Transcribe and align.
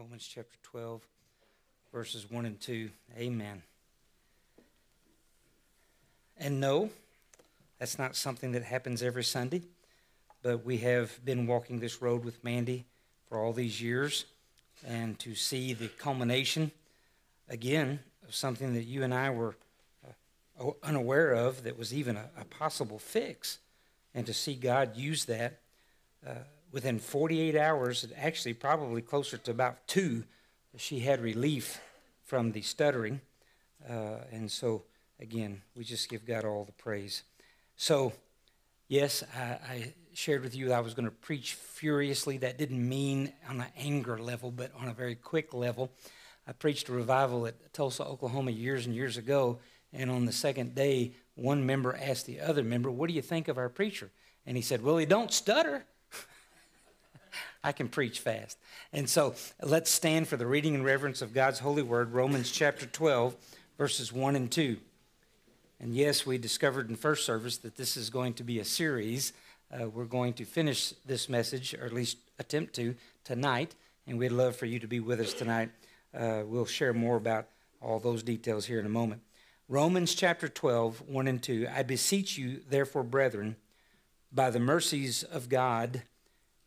Romans 0.00 0.26
chapter 0.26 0.56
12, 0.62 1.06
verses 1.92 2.30
1 2.30 2.46
and 2.46 2.58
2. 2.58 2.88
Amen. 3.18 3.60
And 6.38 6.58
no, 6.58 6.88
that's 7.78 7.98
not 7.98 8.16
something 8.16 8.52
that 8.52 8.62
happens 8.62 9.02
every 9.02 9.24
Sunday, 9.24 9.60
but 10.42 10.64
we 10.64 10.78
have 10.78 11.22
been 11.22 11.46
walking 11.46 11.80
this 11.80 12.00
road 12.00 12.24
with 12.24 12.42
Mandy 12.42 12.86
for 13.28 13.44
all 13.44 13.52
these 13.52 13.82
years, 13.82 14.24
and 14.86 15.18
to 15.18 15.34
see 15.34 15.74
the 15.74 15.88
culmination 15.88 16.70
again 17.50 18.00
of 18.26 18.34
something 18.34 18.72
that 18.72 18.84
you 18.84 19.02
and 19.02 19.12
I 19.12 19.28
were 19.28 19.54
uh, 20.58 20.70
unaware 20.82 21.32
of 21.32 21.64
that 21.64 21.78
was 21.78 21.92
even 21.92 22.16
a, 22.16 22.30
a, 22.40 22.46
possible 22.46 22.98
fix, 22.98 23.58
and 24.14 24.24
to 24.24 24.32
see 24.32 24.54
God 24.54 24.96
use 24.96 25.26
that. 25.26 25.58
Uh, 26.26 26.36
within 26.72 26.98
48 26.98 27.56
hours, 27.56 28.06
actually 28.16 28.54
probably 28.54 29.02
closer 29.02 29.38
to 29.38 29.50
about 29.50 29.86
two, 29.86 30.24
she 30.76 31.00
had 31.00 31.20
relief 31.20 31.80
from 32.24 32.52
the 32.52 32.62
stuttering. 32.62 33.20
Uh, 33.88 34.18
and 34.30 34.50
so, 34.50 34.84
again, 35.18 35.62
we 35.74 35.84
just 35.84 36.08
give 36.08 36.24
God 36.24 36.44
all 36.44 36.64
the 36.64 36.72
praise. 36.72 37.22
So, 37.76 38.12
yes, 38.88 39.24
I, 39.36 39.40
I 39.40 39.94
shared 40.12 40.42
with 40.42 40.54
you 40.54 40.68
that 40.68 40.74
I 40.74 40.80
was 40.80 40.94
going 40.94 41.06
to 41.06 41.10
preach 41.10 41.54
furiously. 41.54 42.38
That 42.38 42.58
didn't 42.58 42.86
mean 42.88 43.32
on 43.48 43.60
an 43.60 43.66
anger 43.76 44.18
level, 44.18 44.50
but 44.50 44.70
on 44.78 44.88
a 44.88 44.94
very 44.94 45.14
quick 45.14 45.54
level. 45.54 45.90
I 46.46 46.52
preached 46.52 46.88
a 46.88 46.92
revival 46.92 47.46
at 47.46 47.72
Tulsa, 47.72 48.04
Oklahoma 48.04 48.50
years 48.50 48.86
and 48.86 48.94
years 48.94 49.16
ago. 49.16 49.58
And 49.92 50.10
on 50.10 50.24
the 50.24 50.32
second 50.32 50.74
day, 50.74 51.12
one 51.34 51.64
member 51.66 51.98
asked 52.00 52.26
the 52.26 52.40
other 52.40 52.62
member, 52.62 52.90
What 52.90 53.08
do 53.08 53.14
you 53.14 53.22
think 53.22 53.48
of 53.48 53.58
our 53.58 53.68
preacher? 53.68 54.10
And 54.46 54.56
he 54.56 54.62
said, 54.62 54.82
Well, 54.82 54.98
he 54.98 55.06
don't 55.06 55.32
stutter. 55.32 55.84
I 57.62 57.72
can 57.72 57.88
preach 57.88 58.20
fast. 58.20 58.58
And 58.92 59.08
so 59.08 59.34
let's 59.62 59.90
stand 59.90 60.28
for 60.28 60.36
the 60.36 60.46
reading 60.46 60.74
and 60.74 60.84
reverence 60.84 61.20
of 61.20 61.34
God's 61.34 61.58
holy 61.58 61.82
word, 61.82 62.12
Romans 62.12 62.50
chapter 62.50 62.86
12, 62.86 63.36
verses 63.76 64.12
1 64.12 64.36
and 64.36 64.50
2. 64.50 64.78
And 65.78 65.94
yes, 65.94 66.26
we 66.26 66.38
discovered 66.38 66.88
in 66.88 66.96
first 66.96 67.24
service 67.24 67.58
that 67.58 67.76
this 67.76 67.96
is 67.96 68.10
going 68.10 68.34
to 68.34 68.44
be 68.44 68.58
a 68.58 68.64
series. 68.64 69.32
Uh, 69.72 69.88
we're 69.88 70.04
going 70.04 70.32
to 70.34 70.44
finish 70.44 70.92
this 71.06 71.28
message, 71.28 71.74
or 71.74 71.84
at 71.84 71.92
least 71.92 72.18
attempt 72.38 72.74
to, 72.74 72.94
tonight. 73.24 73.74
And 74.06 74.18
we'd 74.18 74.32
love 74.32 74.56
for 74.56 74.66
you 74.66 74.78
to 74.78 74.86
be 74.86 75.00
with 75.00 75.20
us 75.20 75.32
tonight. 75.32 75.70
Uh, 76.14 76.42
we'll 76.44 76.66
share 76.66 76.92
more 76.92 77.16
about 77.16 77.46
all 77.80 77.98
those 77.98 78.22
details 78.22 78.66
here 78.66 78.80
in 78.80 78.86
a 78.86 78.90
moment. 78.90 79.22
Romans 79.68 80.14
chapter 80.14 80.48
12, 80.48 81.08
1 81.08 81.28
and 81.28 81.42
2. 81.42 81.68
I 81.72 81.82
beseech 81.82 82.36
you, 82.36 82.60
therefore, 82.68 83.04
brethren, 83.04 83.56
by 84.32 84.50
the 84.50 84.60
mercies 84.60 85.22
of 85.22 85.48
God, 85.48 86.02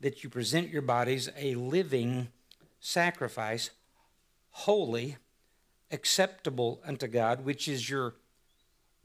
that 0.04 0.22
you 0.22 0.30
present 0.30 0.70
your 0.70 0.82
bodies 0.82 1.30
a 1.38 1.56
living 1.56 2.28
sacrifice, 2.82 3.70
holy, 4.52 5.16
acceptable 5.92 6.82
unto 6.86 7.08
God, 7.08 7.46
which 7.46 7.70
is 7.70 7.90
your 7.90 8.16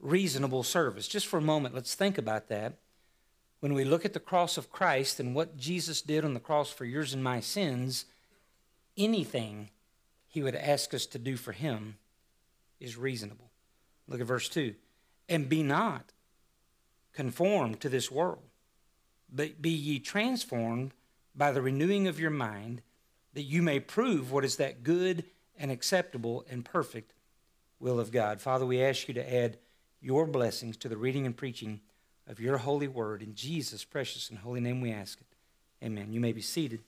reasonable 0.01 0.65
service. 0.65 1.07
Just 1.07 1.29
for 1.29 1.39
a 1.39 1.43
moment, 1.43 1.75
let's 1.75 1.95
think 1.95 2.19
about 2.19 2.49
that. 2.49 2.79
When 3.61 3.75
we 3.75 3.85
look 3.85 4.05
at 4.05 4.13
the 4.13 4.19
cross 4.19 4.57
of 4.57 4.73
Christ 4.73 5.21
and 5.21 5.37
what 5.37 5.57
Jesus 5.57 6.03
did 6.03 6.25
on 6.25 6.35
the 6.35 6.41
cross 6.41 6.71
for 6.71 6.85
yours 6.85 7.15
and 7.15 7.23
my 7.23 7.39
sins, 7.39 8.05
anything 8.97 9.71
he 10.27 10.43
would 10.43 10.57
ask 10.57 10.93
us 10.95 11.07
to 11.07 11.19
do 11.19 11.37
for 11.37 11.53
him 11.53 11.97
is 12.81 12.97
reasonable. 12.97 13.51
Look 14.09 14.21
at 14.21 14.27
verse 14.27 14.49
2. 14.49 14.75
And 15.29 15.49
be 15.49 15.63
not 15.63 16.13
conformed 17.13 17.81
to 17.81 17.89
this 17.89 18.11
world, 18.11 18.48
but 19.33 19.61
be 19.61 19.71
ye 19.71 19.99
transformed 19.99 20.93
by 21.35 21.53
the 21.53 21.63
renewing 21.63 22.07
of 22.07 22.19
your 22.19 22.31
mind, 22.31 22.83
that 23.35 23.43
you 23.43 23.63
may 23.63 23.81
prove 23.81 24.33
what 24.33 24.45
is 24.45 24.57
that 24.57 24.83
good 24.83 25.25
and 25.59 25.71
acceptable 25.71 26.45
and 26.51 26.65
perfect 26.65 27.15
will 27.81 28.01
of 28.01 28.11
God. 28.11 28.41
Father, 28.41 28.67
we 28.67 28.83
ask 28.83 29.09
you 29.09 29.15
to 29.15 29.35
add 29.35 29.59
your 30.01 30.27
blessings 30.27 30.77
to 30.79 30.89
the 30.89 30.97
reading 30.97 31.27
and 31.27 31.37
preaching 31.37 31.81
of 32.27 32.41
your 32.41 32.59
holy 32.59 32.89
word. 32.89 33.23
In 33.23 33.35
Jesus' 33.35 33.85
precious 33.85 34.31
and 34.31 34.39
holy 34.39 34.61
name 34.61 34.81
we 34.81 34.93
ask 34.93 35.21
it. 35.21 35.27
Amen. 35.85 36.13
You 36.13 36.21
may 36.21 36.33
be 36.33 36.43
seated. 36.43 36.81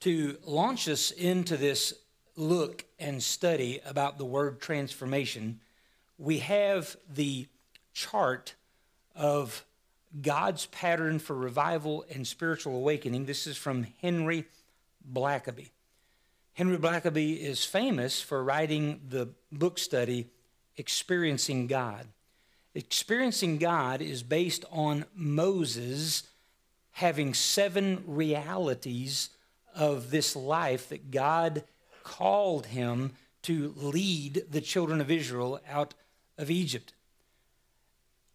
To 0.00 0.38
launch 0.44 0.88
us 0.88 1.10
into 1.10 1.56
this 1.56 1.92
look 2.36 2.84
and 2.98 3.22
study 3.22 3.80
about 3.84 4.16
the 4.16 4.24
word 4.24 4.60
transformation, 4.60 5.60
we 6.16 6.38
have 6.38 6.96
the 7.12 7.46
chart 7.92 8.54
of 9.14 9.64
God's 10.20 10.66
pattern 10.66 11.18
for 11.18 11.34
revival 11.34 12.04
and 12.10 12.26
spiritual 12.26 12.74
awakening. 12.74 13.26
This 13.26 13.46
is 13.46 13.56
from 13.56 13.86
Henry 14.00 14.46
Blackaby. 15.08 15.70
Henry 16.54 16.78
Blackaby 16.78 17.38
is 17.38 17.64
famous 17.64 18.20
for 18.20 18.42
writing 18.42 19.00
the 19.08 19.28
book 19.52 19.78
study 19.78 20.28
Experiencing 20.76 21.66
God. 21.66 22.06
Experiencing 22.74 23.58
God 23.58 24.00
is 24.00 24.22
based 24.22 24.64
on 24.70 25.04
Moses 25.14 26.24
having 26.92 27.34
seven 27.34 28.02
realities 28.06 29.30
of 29.74 30.10
this 30.10 30.34
life 30.34 30.88
that 30.88 31.10
God 31.10 31.64
called 32.02 32.66
him 32.66 33.12
to 33.42 33.72
lead 33.76 34.44
the 34.50 34.60
children 34.60 35.00
of 35.00 35.10
Israel 35.10 35.60
out 35.68 35.94
of 36.36 36.50
Egypt. 36.50 36.92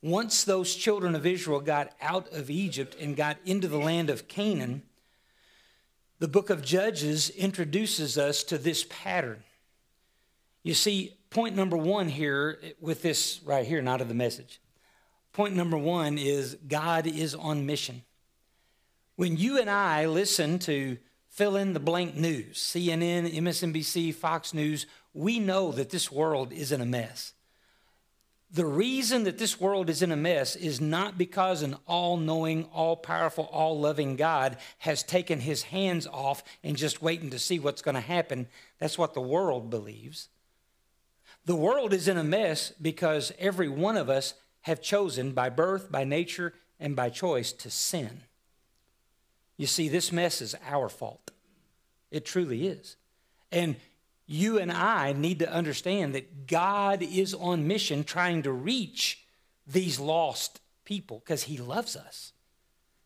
Once 0.01 0.43
those 0.43 0.75
children 0.75 1.15
of 1.15 1.25
Israel 1.25 1.59
got 1.59 1.91
out 2.01 2.31
of 2.31 2.49
Egypt 2.49 2.95
and 2.99 3.15
got 3.15 3.37
into 3.45 3.67
the 3.67 3.77
land 3.77 4.09
of 4.09 4.27
Canaan, 4.27 4.83
the 6.19 6.27
book 6.27 6.49
of 6.49 6.63
Judges 6.63 7.29
introduces 7.31 8.17
us 8.17 8.43
to 8.43 8.57
this 8.57 8.85
pattern. 8.89 9.43
You 10.63 10.73
see, 10.73 11.17
point 11.29 11.55
number 11.55 11.77
one 11.77 12.07
here 12.07 12.59
with 12.79 13.01
this 13.01 13.41
right 13.43 13.65
here, 13.65 13.81
not 13.81 14.01
of 14.01 14.07
the 14.07 14.13
message. 14.13 14.59
Point 15.33 15.55
number 15.55 15.77
one 15.77 16.17
is 16.17 16.55
God 16.67 17.05
is 17.05 17.35
on 17.35 17.65
mission. 17.65 18.03
When 19.17 19.37
you 19.37 19.59
and 19.59 19.69
I 19.69 20.07
listen 20.07 20.59
to 20.59 20.97
fill 21.29 21.57
in 21.57 21.73
the 21.73 21.79
blank 21.79 22.15
news, 22.15 22.57
CNN, 22.57 23.33
MSNBC, 23.35 24.15
Fox 24.15 24.53
News, 24.53 24.85
we 25.13 25.39
know 25.39 25.71
that 25.73 25.89
this 25.89 26.11
world 26.11 26.53
is 26.53 26.71
in 26.71 26.81
a 26.81 26.85
mess. 26.85 27.33
The 28.55 28.65
reason 28.65 29.25
that 29.25 29.37
this 29.37 29.59
world 29.59 29.89
is 29.89 30.01
in 30.01 30.13
a 30.13 30.15
mess 30.15 30.55
is 30.55 30.79
not 30.79 31.17
because 31.17 31.61
an 31.61 31.75
all 31.85 32.15
knowing, 32.15 32.69
all 32.73 32.95
powerful, 32.95 33.49
all 33.51 33.77
loving 33.77 34.15
God 34.15 34.55
has 34.77 35.03
taken 35.03 35.41
his 35.41 35.63
hands 35.63 36.07
off 36.07 36.41
and 36.63 36.77
just 36.77 37.01
waiting 37.01 37.31
to 37.31 37.37
see 37.37 37.59
what's 37.59 37.81
going 37.81 37.95
to 37.95 38.01
happen. 38.01 38.47
That's 38.79 38.97
what 38.97 39.13
the 39.13 39.19
world 39.19 39.69
believes. 39.69 40.29
The 41.43 41.55
world 41.57 41.91
is 41.91 42.07
in 42.07 42.15
a 42.15 42.23
mess 42.23 42.71
because 42.81 43.33
every 43.37 43.67
one 43.67 43.97
of 43.97 44.09
us 44.09 44.35
have 44.61 44.81
chosen 44.81 45.33
by 45.33 45.49
birth, 45.49 45.91
by 45.91 46.05
nature, 46.05 46.53
and 46.79 46.95
by 46.95 47.09
choice 47.09 47.51
to 47.51 47.69
sin. 47.69 48.21
You 49.57 49.67
see, 49.67 49.89
this 49.89 50.13
mess 50.13 50.41
is 50.41 50.55
our 50.65 50.87
fault. 50.87 51.31
It 52.09 52.23
truly 52.23 52.67
is. 52.67 52.95
And 53.51 53.75
you 54.27 54.57
and 54.57 54.71
I 54.71 55.13
need 55.13 55.39
to 55.39 55.51
understand 55.51 56.15
that 56.15 56.47
God 56.47 57.01
is 57.03 57.33
on 57.33 57.67
mission 57.67 58.03
trying 58.03 58.43
to 58.43 58.51
reach 58.51 59.23
these 59.67 59.99
lost 59.99 60.61
people 60.83 61.19
because 61.19 61.43
He 61.43 61.57
loves 61.57 61.95
us. 61.95 62.33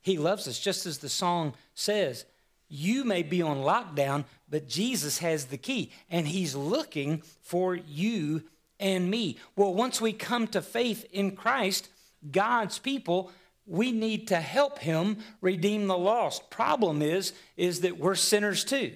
He 0.02 0.18
loves 0.18 0.48
us, 0.48 0.60
just 0.60 0.86
as 0.86 1.00
the 1.00 1.10
song 1.10 1.54
says. 1.76 2.26
You 2.70 3.04
may 3.04 3.24
be 3.24 3.42
on 3.42 3.58
lockdown, 3.58 4.26
but 4.50 4.68
Jesus 4.68 5.18
has 5.18 5.46
the 5.46 5.58
key, 5.58 5.92
and 6.10 6.28
He's 6.28 6.56
looking 6.56 7.24
for 7.42 7.76
you 7.76 8.44
and 8.80 9.10
me. 9.10 9.38
Well, 9.56 9.74
once 9.74 10.00
we 10.00 10.14
come 10.14 10.48
to 10.48 10.62
faith 10.62 11.06
in 11.12 11.36
Christ, 11.36 11.90
God's 12.32 12.80
people, 12.80 13.32
we 13.66 13.92
need 13.92 14.28
to 14.30 14.38
help 14.38 14.80
Him 14.80 15.18
redeem 15.42 15.88
the 15.88 15.98
lost. 15.98 16.50
Problem 16.50 17.02
is, 17.02 17.34
is 17.58 17.82
that 17.82 17.98
we're 17.98 18.16
sinners 18.16 18.64
too. 18.64 18.94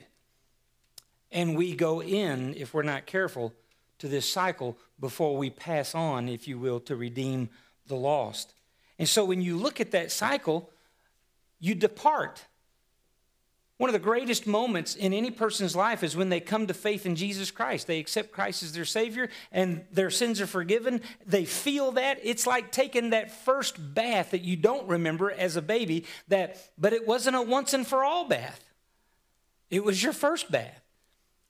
And 1.33 1.57
we 1.57 1.75
go 1.75 2.01
in, 2.01 2.53
if 2.55 2.73
we're 2.73 2.83
not 2.83 3.07
careful, 3.07 3.53
to 3.97 4.07
this 4.07 4.29
cycle 4.29 4.77
before 4.99 5.35
we 5.35 5.49
pass 5.49 5.95
on, 5.95 6.29
if 6.29 6.47
you 6.47 6.59
will, 6.59 6.79
to 6.81 6.95
redeem 6.95 7.49
the 7.87 7.95
lost. 7.95 8.53
And 8.99 9.09
so 9.09 9.25
when 9.25 9.41
you 9.41 9.57
look 9.57 9.81
at 9.81 9.91
that 9.91 10.11
cycle, 10.11 10.69
you 11.59 11.73
depart. 11.73 12.45
One 13.77 13.89
of 13.89 13.93
the 13.93 13.99
greatest 13.99 14.45
moments 14.45 14.95
in 14.95 15.11
any 15.11 15.31
person's 15.31 15.75
life 15.75 16.03
is 16.03 16.15
when 16.15 16.29
they 16.29 16.39
come 16.39 16.67
to 16.67 16.73
faith 16.73 17.07
in 17.07 17.15
Jesus 17.15 17.49
Christ. 17.49 17.87
They 17.87 17.99
accept 17.99 18.31
Christ 18.31 18.61
as 18.61 18.73
their 18.73 18.85
Savior 18.85 19.29
and 19.51 19.83
their 19.91 20.11
sins 20.11 20.39
are 20.39 20.47
forgiven. 20.47 21.01
They 21.25 21.45
feel 21.45 21.93
that. 21.93 22.19
It's 22.21 22.45
like 22.45 22.71
taking 22.71 23.09
that 23.09 23.31
first 23.31 23.95
bath 23.95 24.31
that 24.31 24.43
you 24.43 24.55
don't 24.55 24.87
remember 24.87 25.31
as 25.31 25.55
a 25.55 25.61
baby, 25.61 26.05
that, 26.27 26.69
but 26.77 26.93
it 26.93 27.07
wasn't 27.07 27.35
a 27.35 27.41
once 27.41 27.73
and 27.73 27.85
for 27.85 28.03
all 28.03 28.27
bath. 28.27 28.63
It 29.71 29.83
was 29.83 30.03
your 30.03 30.13
first 30.13 30.51
bath. 30.51 30.82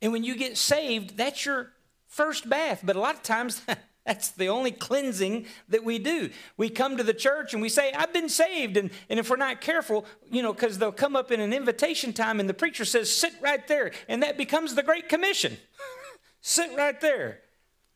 And 0.03 0.11
when 0.11 0.23
you 0.23 0.35
get 0.35 0.57
saved, 0.57 1.17
that's 1.17 1.45
your 1.45 1.71
first 2.07 2.47
bath. 2.47 2.81
But 2.83 2.95
a 2.95 2.99
lot 2.99 3.15
of 3.15 3.23
times, 3.23 3.65
That's 4.05 4.31
the 4.31 4.49
only 4.49 4.71
cleansing 4.71 5.45
that 5.69 5.85
we 5.85 5.97
do. 5.97 6.29
We 6.57 6.69
come 6.69 6.97
to 6.97 7.03
the 7.03 7.13
church 7.13 7.53
and 7.53 7.61
we 7.61 7.69
say, 7.69 7.93
I've 7.93 8.11
been 8.11 8.27
saved. 8.27 8.75
And, 8.75 8.91
and 9.09 9.17
if 9.17 9.29
we're 9.29 9.37
not 9.37 9.61
careful, 9.61 10.05
you 10.29 10.41
know, 10.41 10.51
because 10.51 10.77
they'll 10.77 10.91
come 10.91 11.15
up 11.15 11.31
in 11.31 11.39
an 11.39 11.53
invitation 11.53 12.11
time 12.11 12.41
and 12.41 12.49
the 12.49 12.53
preacher 12.53 12.83
says, 12.83 13.09
sit 13.09 13.33
right 13.41 13.65
there. 13.67 13.91
And 14.09 14.21
that 14.21 14.37
becomes 14.37 14.75
the 14.75 14.83
Great 14.83 15.07
Commission. 15.07 15.55
sit 16.41 16.75
right 16.75 16.99
there. 16.99 17.39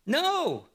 No. 0.06 0.68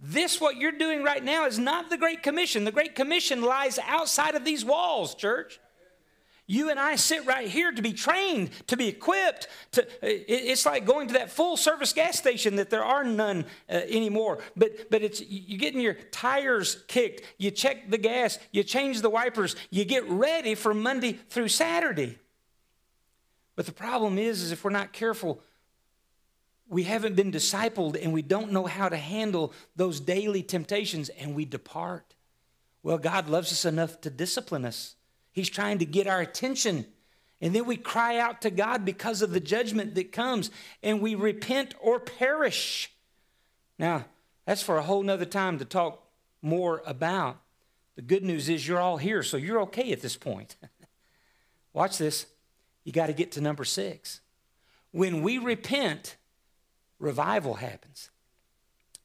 This, 0.00 0.40
what 0.40 0.56
you're 0.56 0.72
doing 0.72 1.04
right 1.04 1.22
now, 1.22 1.46
is 1.46 1.58
not 1.58 1.88
the 1.88 1.96
Great 1.96 2.24
Commission. 2.24 2.64
The 2.64 2.72
Great 2.72 2.96
Commission 2.96 3.42
lies 3.42 3.78
outside 3.86 4.34
of 4.34 4.44
these 4.44 4.64
walls, 4.64 5.14
church. 5.14 5.60
You 6.46 6.68
and 6.70 6.78
I 6.78 6.96
sit 6.96 7.24
right 7.24 7.48
here 7.48 7.72
to 7.72 7.80
be 7.80 7.94
trained, 7.94 8.50
to 8.66 8.76
be 8.76 8.88
equipped. 8.88 9.48
To, 9.72 9.86
it's 10.02 10.66
like 10.66 10.84
going 10.84 11.08
to 11.08 11.14
that 11.14 11.30
full 11.30 11.56
service 11.56 11.94
gas 11.94 12.18
station 12.18 12.56
that 12.56 12.68
there 12.68 12.84
are 12.84 13.02
none 13.02 13.46
uh, 13.68 13.72
anymore. 13.88 14.40
But, 14.54 14.90
but 14.90 15.02
it's, 15.02 15.22
you're 15.26 15.58
getting 15.58 15.80
your 15.80 15.94
tires 15.94 16.84
kicked, 16.86 17.22
you 17.38 17.50
check 17.50 17.90
the 17.90 17.96
gas, 17.96 18.38
you 18.52 18.62
change 18.62 19.00
the 19.00 19.08
wipers, 19.08 19.56
you 19.70 19.86
get 19.86 20.06
ready 20.06 20.54
for 20.54 20.74
Monday 20.74 21.12
through 21.12 21.48
Saturday. 21.48 22.18
But 23.56 23.64
the 23.64 23.72
problem 23.72 24.18
is, 24.18 24.42
is 24.42 24.52
if 24.52 24.64
we're 24.64 24.70
not 24.70 24.92
careful, 24.92 25.40
we 26.68 26.82
haven't 26.82 27.14
been 27.14 27.32
discipled 27.32 28.02
and 28.02 28.12
we 28.12 28.22
don't 28.22 28.52
know 28.52 28.66
how 28.66 28.88
to 28.88 28.96
handle 28.96 29.52
those 29.76 30.00
daily 30.00 30.42
temptations 30.42 31.08
and 31.08 31.34
we 31.34 31.44
depart. 31.46 32.14
Well, 32.82 32.98
God 32.98 33.28
loves 33.30 33.50
us 33.50 33.64
enough 33.64 34.00
to 34.02 34.10
discipline 34.10 34.66
us. 34.66 34.96
He's 35.34 35.50
trying 35.50 35.78
to 35.80 35.84
get 35.84 36.06
our 36.06 36.20
attention. 36.20 36.86
And 37.40 37.54
then 37.54 37.66
we 37.66 37.76
cry 37.76 38.18
out 38.18 38.40
to 38.42 38.50
God 38.50 38.84
because 38.84 39.20
of 39.20 39.32
the 39.32 39.40
judgment 39.40 39.96
that 39.96 40.12
comes, 40.12 40.50
and 40.82 41.02
we 41.02 41.16
repent 41.16 41.74
or 41.80 41.98
perish. 41.98 42.90
Now, 43.78 44.06
that's 44.46 44.62
for 44.62 44.78
a 44.78 44.82
whole 44.82 45.02
nother 45.02 45.24
time 45.24 45.58
to 45.58 45.64
talk 45.64 46.02
more 46.40 46.82
about. 46.86 47.40
The 47.96 48.02
good 48.02 48.22
news 48.22 48.48
is 48.48 48.66
you're 48.66 48.80
all 48.80 48.96
here, 48.96 49.24
so 49.24 49.36
you're 49.36 49.60
okay 49.62 49.90
at 49.90 50.00
this 50.00 50.16
point. 50.16 50.54
Watch 51.72 51.98
this. 51.98 52.26
You 52.84 52.92
got 52.92 53.08
to 53.08 53.12
get 53.12 53.32
to 53.32 53.40
number 53.40 53.64
six. 53.64 54.20
When 54.92 55.22
we 55.22 55.38
repent, 55.38 56.14
revival 57.00 57.54
happens. 57.54 58.10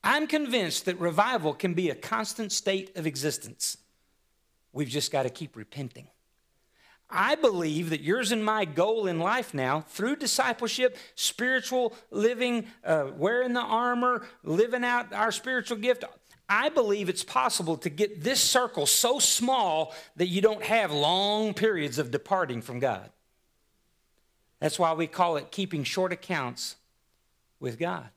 I'm 0.04 0.28
convinced 0.28 0.86
that 0.86 1.00
revival 1.00 1.56
can 1.56 1.74
be 1.74 1.90
a 1.90 1.96
constant 1.96 2.52
state 2.52 2.96
of 2.96 3.08
existence. 3.08 3.78
We've 4.72 4.88
just 4.88 5.12
got 5.12 5.24
to 5.24 5.30
keep 5.32 5.56
repenting. 5.56 6.08
I 7.10 7.36
believe 7.36 7.90
that 7.90 8.02
yours 8.02 8.32
and 8.32 8.46
my 8.46 8.66
goal 8.66 9.08
in 9.08 9.20
life 9.20 9.54
now, 9.54 9.82
through 9.82 10.18
discipleship, 10.18 10.96
spiritual 11.16 11.96
living, 12.12 12.68
uh, 12.84 13.08
wearing 13.18 13.54
the 13.54 13.62
armor, 13.62 14.28
living 14.44 14.84
out 14.84 15.12
our 15.12 15.32
spiritual 15.32 15.78
gift, 15.78 16.04
I 16.48 16.70
believe 16.70 17.10
it's 17.10 17.24
possible 17.24 17.78
to 17.78 17.90
get 17.90 18.24
this 18.24 18.40
circle 18.40 18.86
so 18.86 19.20
small 19.20 19.94
that 20.18 20.28
you 20.28 20.42
don't 20.42 20.64
have 20.64 20.92
long 20.92 21.54
periods 21.54 21.98
of 21.98 22.12
departing 22.12 22.62
from 22.62 22.80
God. 22.80 23.10
That's 24.60 24.78
why 24.78 24.94
we 24.94 25.08
call 25.08 25.38
it 25.38 25.52
keeping 25.52 25.84
short 25.84 26.12
accounts 26.12 26.76
with 27.60 27.80
God. 27.80 28.10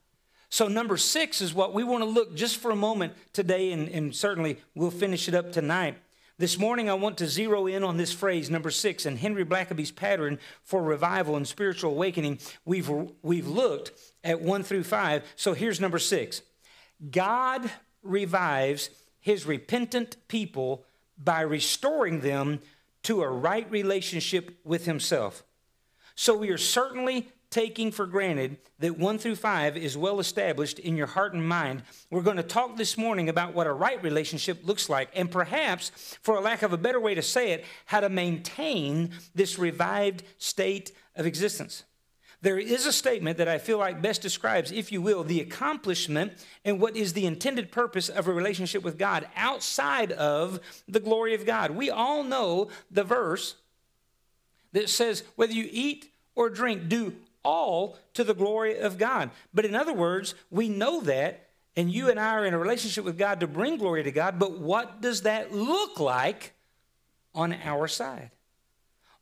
So, 0.49 0.67
number 0.67 0.97
six 0.97 1.41
is 1.41 1.51
what 1.53 1.73
we 1.73 1.83
want 1.83 2.03
to 2.03 2.09
look 2.09 2.35
just 2.35 2.57
for 2.57 2.69
a 2.69 2.75
moment 2.75 3.13
today, 3.33 3.71
and, 3.71 3.87
and 3.89 4.15
certainly 4.15 4.59
we'll 4.75 4.91
finish 4.91 5.27
it 5.27 5.33
up 5.33 5.51
tonight. 5.51 5.97
This 6.43 6.59
morning, 6.59 6.89
I 6.89 6.93
want 6.95 7.19
to 7.19 7.27
zero 7.29 7.67
in 7.67 7.85
on 7.85 7.95
this 7.95 8.11
phrase, 8.11 8.49
number 8.49 8.69
six, 8.69 9.05
in 9.05 9.15
Henry 9.15 9.45
Blackaby's 9.45 9.91
pattern 9.91 10.39
for 10.61 10.83
revival 10.83 11.37
and 11.37 11.47
spiritual 11.47 11.91
awakening. 11.91 12.37
We've, 12.65 12.91
we've 13.21 13.47
looked 13.47 13.93
at 14.25 14.41
one 14.41 14.63
through 14.63 14.83
five. 14.83 15.23
So 15.37 15.53
here's 15.53 15.79
number 15.79 15.99
six 15.99 16.41
God 17.09 17.71
revives 18.01 18.89
his 19.21 19.45
repentant 19.45 20.17
people 20.27 20.83
by 21.17 21.39
restoring 21.39 22.19
them 22.19 22.59
to 23.03 23.21
a 23.21 23.29
right 23.29 23.71
relationship 23.71 24.59
with 24.65 24.83
himself. 24.83 25.45
So 26.13 26.35
we 26.35 26.49
are 26.49 26.57
certainly 26.57 27.29
taking 27.53 27.91
for 27.91 28.07
granted 28.07 28.57
that 28.79 28.97
1 28.97 29.19
through 29.19 29.35
5 29.35 29.77
is 29.77 29.95
well 29.95 30.19
established 30.19 30.79
in 30.79 30.97
your 30.97 31.05
heart 31.05 31.35
and 31.35 31.47
mind. 31.47 31.83
We're 32.09 32.23
going 32.23 32.37
to 32.37 32.43
talk 32.43 32.77
this 32.77 32.97
morning 32.97 33.29
about 33.29 33.53
what 33.53 33.67
a 33.67 33.71
right 33.71 34.01
relationship 34.03 34.65
looks 34.65 34.89
like, 34.89 35.09
and 35.13 35.29
perhaps, 35.29 35.91
for 36.23 36.35
a 36.35 36.41
lack 36.41 36.63
of 36.63 36.73
a 36.73 36.77
better 36.77 36.99
way 36.99 37.13
to 37.13 37.21
say 37.21 37.51
it, 37.51 37.63
how 37.85 37.99
to 37.99 38.09
maintain 38.09 39.11
this 39.35 39.59
revived 39.59 40.23
state 40.39 40.93
of 41.15 41.27
existence. 41.27 41.83
There 42.41 42.57
is 42.57 42.87
a 42.87 42.91
statement 42.91 43.37
that 43.37 43.47
I 43.47 43.59
feel 43.59 43.77
like 43.77 44.01
best 44.01 44.23
describes, 44.23 44.71
if 44.71 44.91
you 44.91 45.03
will, 45.03 45.23
the 45.23 45.39
accomplishment 45.39 46.33
and 46.65 46.81
what 46.81 46.97
is 46.97 47.13
the 47.13 47.27
intended 47.27 47.71
purpose 47.71 48.09
of 48.09 48.27
a 48.27 48.33
relationship 48.33 48.81
with 48.81 48.97
God 48.97 49.27
outside 49.35 50.11
of 50.11 50.59
the 50.87 50.99
glory 50.99 51.35
of 51.35 51.45
God. 51.45 51.69
We 51.71 51.91
all 51.91 52.23
know 52.23 52.69
the 52.89 53.03
verse 53.03 53.55
that 54.71 54.89
says, 54.89 55.23
whether 55.35 55.53
you 55.53 55.69
eat 55.71 56.09
or 56.35 56.49
drink, 56.49 56.89
do 56.89 57.13
all 57.43 57.97
to 58.13 58.23
the 58.23 58.33
glory 58.33 58.79
of 58.79 58.97
God. 58.97 59.31
But 59.53 59.65
in 59.65 59.75
other 59.75 59.93
words, 59.93 60.35
we 60.49 60.69
know 60.69 61.01
that, 61.01 61.47
and 61.75 61.91
you 61.91 62.09
and 62.09 62.19
I 62.19 62.33
are 62.35 62.45
in 62.45 62.53
a 62.53 62.59
relationship 62.59 63.03
with 63.03 63.17
God 63.17 63.39
to 63.39 63.47
bring 63.47 63.77
glory 63.77 64.03
to 64.03 64.11
God, 64.11 64.39
but 64.39 64.59
what 64.59 65.01
does 65.01 65.23
that 65.23 65.53
look 65.53 65.99
like 65.99 66.53
on 67.33 67.53
our 67.63 67.87
side? 67.87 68.31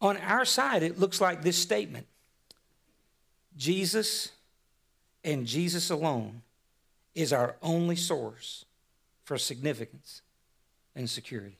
On 0.01 0.17
our 0.17 0.45
side, 0.45 0.83
it 0.83 0.99
looks 0.99 1.21
like 1.21 1.41
this 1.41 1.57
statement 1.57 2.07
Jesus 3.55 4.29
and 5.23 5.45
Jesus 5.45 5.89
alone 5.89 6.41
is 7.13 7.33
our 7.33 7.55
only 7.61 7.95
source 7.95 8.65
for 9.23 9.37
significance 9.37 10.21
and 10.95 11.09
security. 11.09 11.57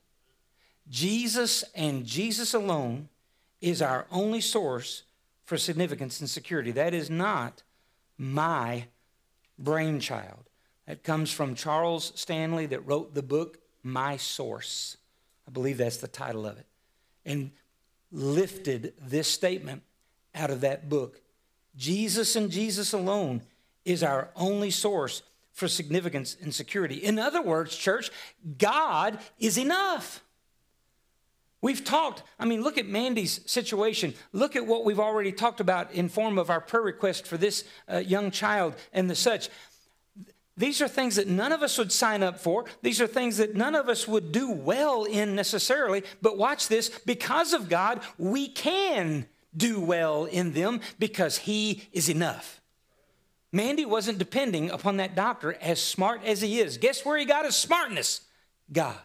Jesus 0.90 1.64
and 1.76 2.06
Jesus 2.06 2.54
alone 2.54 3.10
is 3.62 3.82
our 3.82 4.08
only 4.12 4.42
source 4.42 5.04
for 5.52 5.58
significance 5.58 6.22
and 6.22 6.30
security. 6.30 6.72
That 6.72 6.94
is 6.94 7.10
not 7.10 7.62
my 8.18 8.86
brainchild. 9.60 10.46
That 10.88 11.04
comes 11.04 11.30
from 11.30 11.56
Charles 11.56 12.14
Stanley, 12.16 12.68
that 12.68 12.88
wrote 12.88 13.14
the 13.14 13.22
book 13.22 13.58
My 13.84 14.16
Source. 14.16 14.96
I 15.46 15.52
believe 15.52 15.78
that's 15.78 15.98
the 15.98 16.08
title 16.08 16.46
of 16.46 16.58
it. 16.58 16.66
And 17.26 17.52
lifted 18.14 18.94
this 18.98 19.28
statement 19.28 19.82
out 20.34 20.52
of 20.52 20.62
that 20.62 20.88
book. 20.88 21.20
Jesus 21.76 22.38
and 22.38 22.50
Jesus 22.50 22.94
alone 22.94 23.42
is 23.84 24.04
our 24.04 24.30
only 24.38 24.72
source 24.72 25.22
for 25.52 25.68
significance 25.68 26.38
and 26.42 26.56
security. 26.56 26.96
In 26.96 27.20
other 27.20 27.42
words, 27.42 27.76
church, 27.76 28.10
God 28.58 29.20
is 29.38 29.58
enough. 29.58 30.24
We've 31.62 31.84
talked, 31.84 32.24
I 32.40 32.46
mean, 32.46 32.64
look 32.64 32.78
at 32.80 32.88
Mandy's 32.88 33.40
situation. 33.46 34.16
Look 34.34 34.56
at 34.56 34.66
what 34.66 34.84
we've 34.84 35.00
already 35.00 35.32
talked 35.32 35.60
about 35.60 35.92
in 35.94 36.10
form 36.10 36.38
of 36.38 36.50
our 36.50 36.60
prayer 36.60 36.82
request 36.82 37.28
for 37.28 37.38
this 37.38 37.64
uh, 37.92 37.98
young 37.98 38.32
child 38.32 38.76
and 38.94 39.10
the 39.10 39.16
such. 39.16 39.50
These 40.58 40.82
are 40.82 40.88
things 40.88 41.16
that 41.16 41.28
none 41.28 41.52
of 41.52 41.62
us 41.62 41.78
would 41.78 41.92
sign 41.92 42.24
up 42.24 42.40
for. 42.40 42.66
These 42.82 43.00
are 43.00 43.08
things 43.08 43.38
that 43.38 43.56
none 43.56 43.76
of 43.76 43.90
us 43.90 44.08
would 44.08 44.32
do 44.32 44.52
well 44.52 45.06
in 45.06 45.36
necessarily. 45.36 46.04
But 46.22 46.38
watch 46.38 46.68
this 46.68 46.90
because 47.06 47.54
of 47.54 47.70
God, 47.70 48.02
we 48.18 48.48
can 48.48 49.28
do 49.56 49.80
well 49.80 50.26
in 50.26 50.54
them 50.54 50.82
because 50.98 51.38
He 51.38 51.88
is 51.92 52.10
enough. 52.10 52.62
Mandy 53.52 53.86
wasn't 53.86 54.18
depending 54.18 54.72
upon 54.72 54.98
that 54.98 55.16
doctor 55.16 55.58
as 55.62 55.82
smart 55.82 56.24
as 56.24 56.42
he 56.42 56.60
is. 56.60 56.78
Guess 56.78 57.06
where 57.06 57.18
he 57.18 57.26
got 57.26 57.46
his 57.46 57.56
smartness? 57.56 58.22
God. 58.72 58.98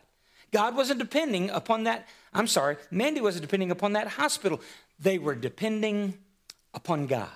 God 0.52 0.76
wasn't 0.76 0.98
depending 0.98 1.50
upon 1.50 1.84
that 1.84 2.06
I'm 2.36 2.46
sorry, 2.46 2.76
Mandy 2.90 3.20
wasn't 3.22 3.42
depending 3.42 3.70
upon 3.70 3.94
that 3.94 4.08
hospital. 4.08 4.60
They 4.98 5.18
were 5.18 5.34
depending 5.34 6.18
upon 6.74 7.06
God. 7.06 7.30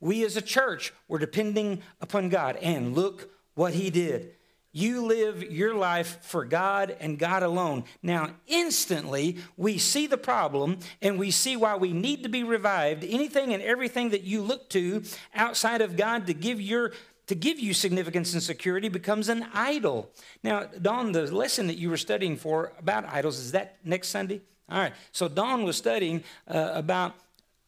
We 0.00 0.24
as 0.24 0.36
a 0.36 0.42
church 0.42 0.92
were 1.06 1.20
depending 1.20 1.82
upon 2.00 2.28
God. 2.28 2.56
And 2.56 2.94
look 2.94 3.30
what 3.54 3.72
He 3.72 3.88
did. 3.88 4.34
You 4.72 5.04
live 5.04 5.42
your 5.44 5.74
life 5.74 6.18
for 6.22 6.44
God 6.44 6.96
and 6.98 7.18
God 7.18 7.42
alone. 7.42 7.84
Now, 8.02 8.30
instantly, 8.46 9.36
we 9.56 9.78
see 9.78 10.06
the 10.06 10.16
problem 10.16 10.78
and 11.00 11.18
we 11.18 11.30
see 11.30 11.56
why 11.56 11.76
we 11.76 11.92
need 11.92 12.22
to 12.22 12.28
be 12.28 12.42
revived. 12.42 13.04
Anything 13.04 13.52
and 13.52 13.62
everything 13.62 14.10
that 14.10 14.22
you 14.22 14.42
look 14.42 14.70
to 14.70 15.04
outside 15.34 15.82
of 15.82 15.96
God 15.96 16.26
to 16.26 16.34
give 16.34 16.60
your 16.60 16.92
to 17.26 17.34
give 17.34 17.58
you 17.58 17.72
significance 17.72 18.32
and 18.32 18.42
security 18.42 18.88
becomes 18.88 19.28
an 19.28 19.46
idol. 19.54 20.10
Now, 20.42 20.64
Dawn, 20.64 21.12
the 21.12 21.32
lesson 21.32 21.66
that 21.68 21.78
you 21.78 21.90
were 21.90 21.96
studying 21.96 22.36
for 22.36 22.72
about 22.78 23.06
idols, 23.06 23.38
is 23.38 23.52
that 23.52 23.76
next 23.84 24.08
Sunday? 24.08 24.40
All 24.68 24.78
right. 24.78 24.92
So, 25.12 25.28
Dawn 25.28 25.64
was 25.64 25.76
studying 25.76 26.24
uh, 26.48 26.72
about 26.74 27.14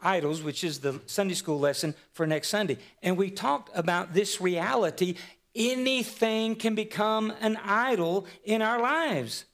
idols, 0.00 0.42
which 0.42 0.64
is 0.64 0.80
the 0.80 1.00
Sunday 1.06 1.34
school 1.34 1.58
lesson 1.58 1.94
for 2.12 2.26
next 2.26 2.48
Sunday. 2.48 2.78
And 3.02 3.16
we 3.16 3.30
talked 3.30 3.70
about 3.74 4.12
this 4.12 4.40
reality 4.40 5.16
anything 5.54 6.56
can 6.56 6.74
become 6.74 7.32
an 7.40 7.56
idol 7.64 8.26
in 8.44 8.60
our 8.60 8.80
lives. 8.80 9.44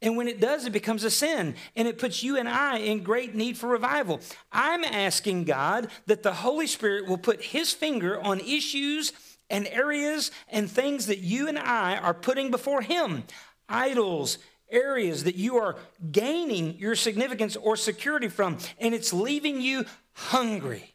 And 0.00 0.16
when 0.16 0.26
it 0.26 0.40
does, 0.40 0.66
it 0.66 0.72
becomes 0.72 1.04
a 1.04 1.10
sin. 1.10 1.54
And 1.76 1.86
it 1.86 1.98
puts 1.98 2.22
you 2.22 2.36
and 2.36 2.48
I 2.48 2.78
in 2.78 3.04
great 3.04 3.34
need 3.34 3.56
for 3.56 3.68
revival. 3.68 4.20
I'm 4.50 4.82
asking 4.82 5.44
God 5.44 5.88
that 6.06 6.24
the 6.24 6.32
Holy 6.32 6.66
Spirit 6.66 7.06
will 7.06 7.18
put 7.18 7.40
His 7.40 7.72
finger 7.72 8.20
on 8.20 8.40
issues 8.40 9.12
and 9.52 9.68
areas 9.68 10.32
and 10.48 10.68
things 10.68 11.06
that 11.06 11.18
you 11.18 11.46
and 11.46 11.58
I 11.58 11.96
are 11.98 12.14
putting 12.14 12.50
before 12.50 12.80
Him. 12.80 13.22
Idols, 13.68 14.38
areas 14.70 15.24
that 15.24 15.36
you 15.36 15.58
are 15.58 15.76
gaining 16.10 16.78
your 16.78 16.96
significance 16.96 17.54
or 17.54 17.76
security 17.76 18.28
from, 18.28 18.58
and 18.80 18.94
it's 18.94 19.12
leaving 19.12 19.60
you 19.60 19.84
hungry. 20.14 20.94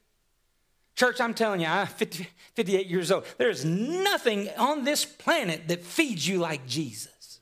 Church, 0.96 1.22
I'm 1.22 1.36
telling 1.36 1.62
you, 1.62 1.68
I'm 1.68 1.86
50, 1.86 2.28
58 2.56 2.88
years 2.88 3.12
old. 3.12 3.26
There's 3.38 3.64
nothing 3.64 4.50
on 4.58 4.84
this 4.84 5.06
planet 5.06 5.68
that 5.68 5.84
feeds 5.84 6.28
you 6.28 6.40
like 6.40 6.66
Jesus. 6.66 7.40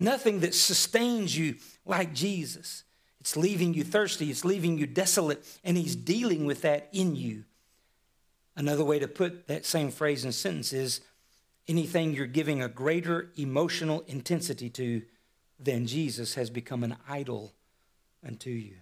Nothing 0.00 0.40
that 0.40 0.54
sustains 0.54 1.38
you 1.38 1.54
like 1.86 2.12
Jesus. 2.12 2.82
It's 3.20 3.36
leaving 3.36 3.74
you 3.74 3.84
thirsty, 3.84 4.30
it's 4.30 4.44
leaving 4.44 4.76
you 4.78 4.86
desolate, 4.86 5.46
and 5.62 5.76
He's 5.76 5.94
dealing 5.94 6.44
with 6.44 6.62
that 6.62 6.88
in 6.92 7.14
you. 7.14 7.44
Another 8.56 8.84
way 8.84 8.98
to 8.98 9.08
put 9.08 9.46
that 9.48 9.66
same 9.66 9.90
phrase 9.90 10.24
and 10.24 10.34
sentence 10.34 10.72
is 10.72 11.02
anything 11.68 12.14
you're 12.14 12.26
giving 12.26 12.62
a 12.62 12.68
greater 12.68 13.30
emotional 13.36 14.02
intensity 14.06 14.70
to 14.70 15.02
than 15.58 15.86
Jesus 15.86 16.34
has 16.34 16.50
become 16.50 16.82
an 16.82 16.96
idol 17.08 17.52
unto 18.26 18.50
you. 18.50 18.76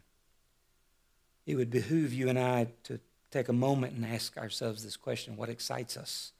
It 1.46 1.56
would 1.56 1.70
behoove 1.70 2.12
you 2.12 2.28
and 2.28 2.38
I 2.38 2.68
to 2.84 3.00
take 3.30 3.48
a 3.48 3.52
moment 3.52 3.94
and 3.94 4.06
ask 4.06 4.38
ourselves 4.38 4.84
this 4.84 4.96
question 4.96 5.36
what 5.36 5.48
excites 5.48 5.96
us? 5.96 6.32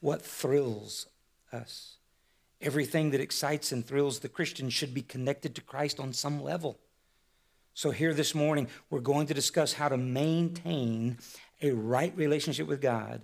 What 0.00 0.22
thrills 0.22 1.06
us? 1.52 1.96
Everything 2.60 3.10
that 3.10 3.20
excites 3.20 3.72
and 3.72 3.84
thrills 3.84 4.18
the 4.18 4.28
Christian 4.28 4.70
should 4.70 4.94
be 4.94 5.02
connected 5.02 5.54
to 5.54 5.60
Christ 5.60 5.98
on 5.98 6.12
some 6.12 6.42
level. 6.42 6.78
So, 7.76 7.90
here 7.90 8.14
this 8.14 8.34
morning, 8.34 8.68
we're 8.88 9.00
going 9.00 9.26
to 9.26 9.34
discuss 9.34 9.72
how 9.72 9.88
to 9.88 9.96
maintain 9.96 11.18
a 11.64 11.74
right 11.74 12.16
relationship 12.16 12.66
with 12.66 12.80
God. 12.80 13.22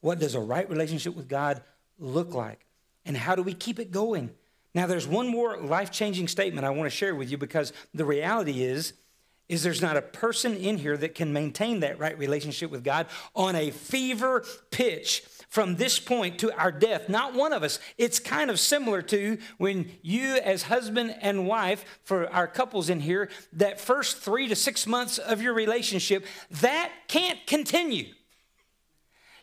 What 0.00 0.18
does 0.18 0.34
a 0.34 0.40
right 0.40 0.68
relationship 0.68 1.14
with 1.14 1.28
God 1.28 1.62
look 1.98 2.34
like? 2.34 2.66
And 3.04 3.16
how 3.16 3.34
do 3.34 3.42
we 3.42 3.54
keep 3.54 3.78
it 3.78 3.90
going? 3.90 4.30
Now, 4.74 4.86
there's 4.86 5.06
one 5.06 5.28
more 5.28 5.56
life 5.56 5.90
changing 5.90 6.28
statement 6.28 6.66
I 6.66 6.70
want 6.70 6.90
to 6.90 6.96
share 6.96 7.14
with 7.14 7.30
you 7.30 7.38
because 7.38 7.72
the 7.92 8.04
reality 8.04 8.62
is, 8.62 8.94
is 9.48 9.62
there's 9.62 9.82
not 9.82 9.96
a 9.96 10.02
person 10.02 10.56
in 10.56 10.78
here 10.78 10.96
that 10.96 11.14
can 11.14 11.32
maintain 11.32 11.80
that 11.80 11.98
right 11.98 12.18
relationship 12.18 12.70
with 12.70 12.82
God 12.82 13.06
on 13.34 13.54
a 13.54 13.70
fever 13.70 14.44
pitch 14.70 15.22
from 15.48 15.76
this 15.76 16.00
point 16.00 16.38
to 16.40 16.52
our 16.58 16.72
death. 16.72 17.08
Not 17.08 17.34
one 17.34 17.52
of 17.52 17.62
us. 17.62 17.78
It's 17.98 18.18
kind 18.18 18.50
of 18.50 18.58
similar 18.58 19.02
to 19.02 19.38
when 19.58 19.90
you, 20.02 20.36
as 20.36 20.64
husband 20.64 21.14
and 21.20 21.46
wife, 21.46 21.84
for 22.02 22.28
our 22.30 22.48
couples 22.48 22.88
in 22.88 23.00
here, 23.00 23.28
that 23.52 23.80
first 23.80 24.18
three 24.18 24.48
to 24.48 24.56
six 24.56 24.86
months 24.86 25.18
of 25.18 25.42
your 25.42 25.54
relationship, 25.54 26.26
that 26.50 26.90
can't 27.06 27.38
continue. 27.46 28.12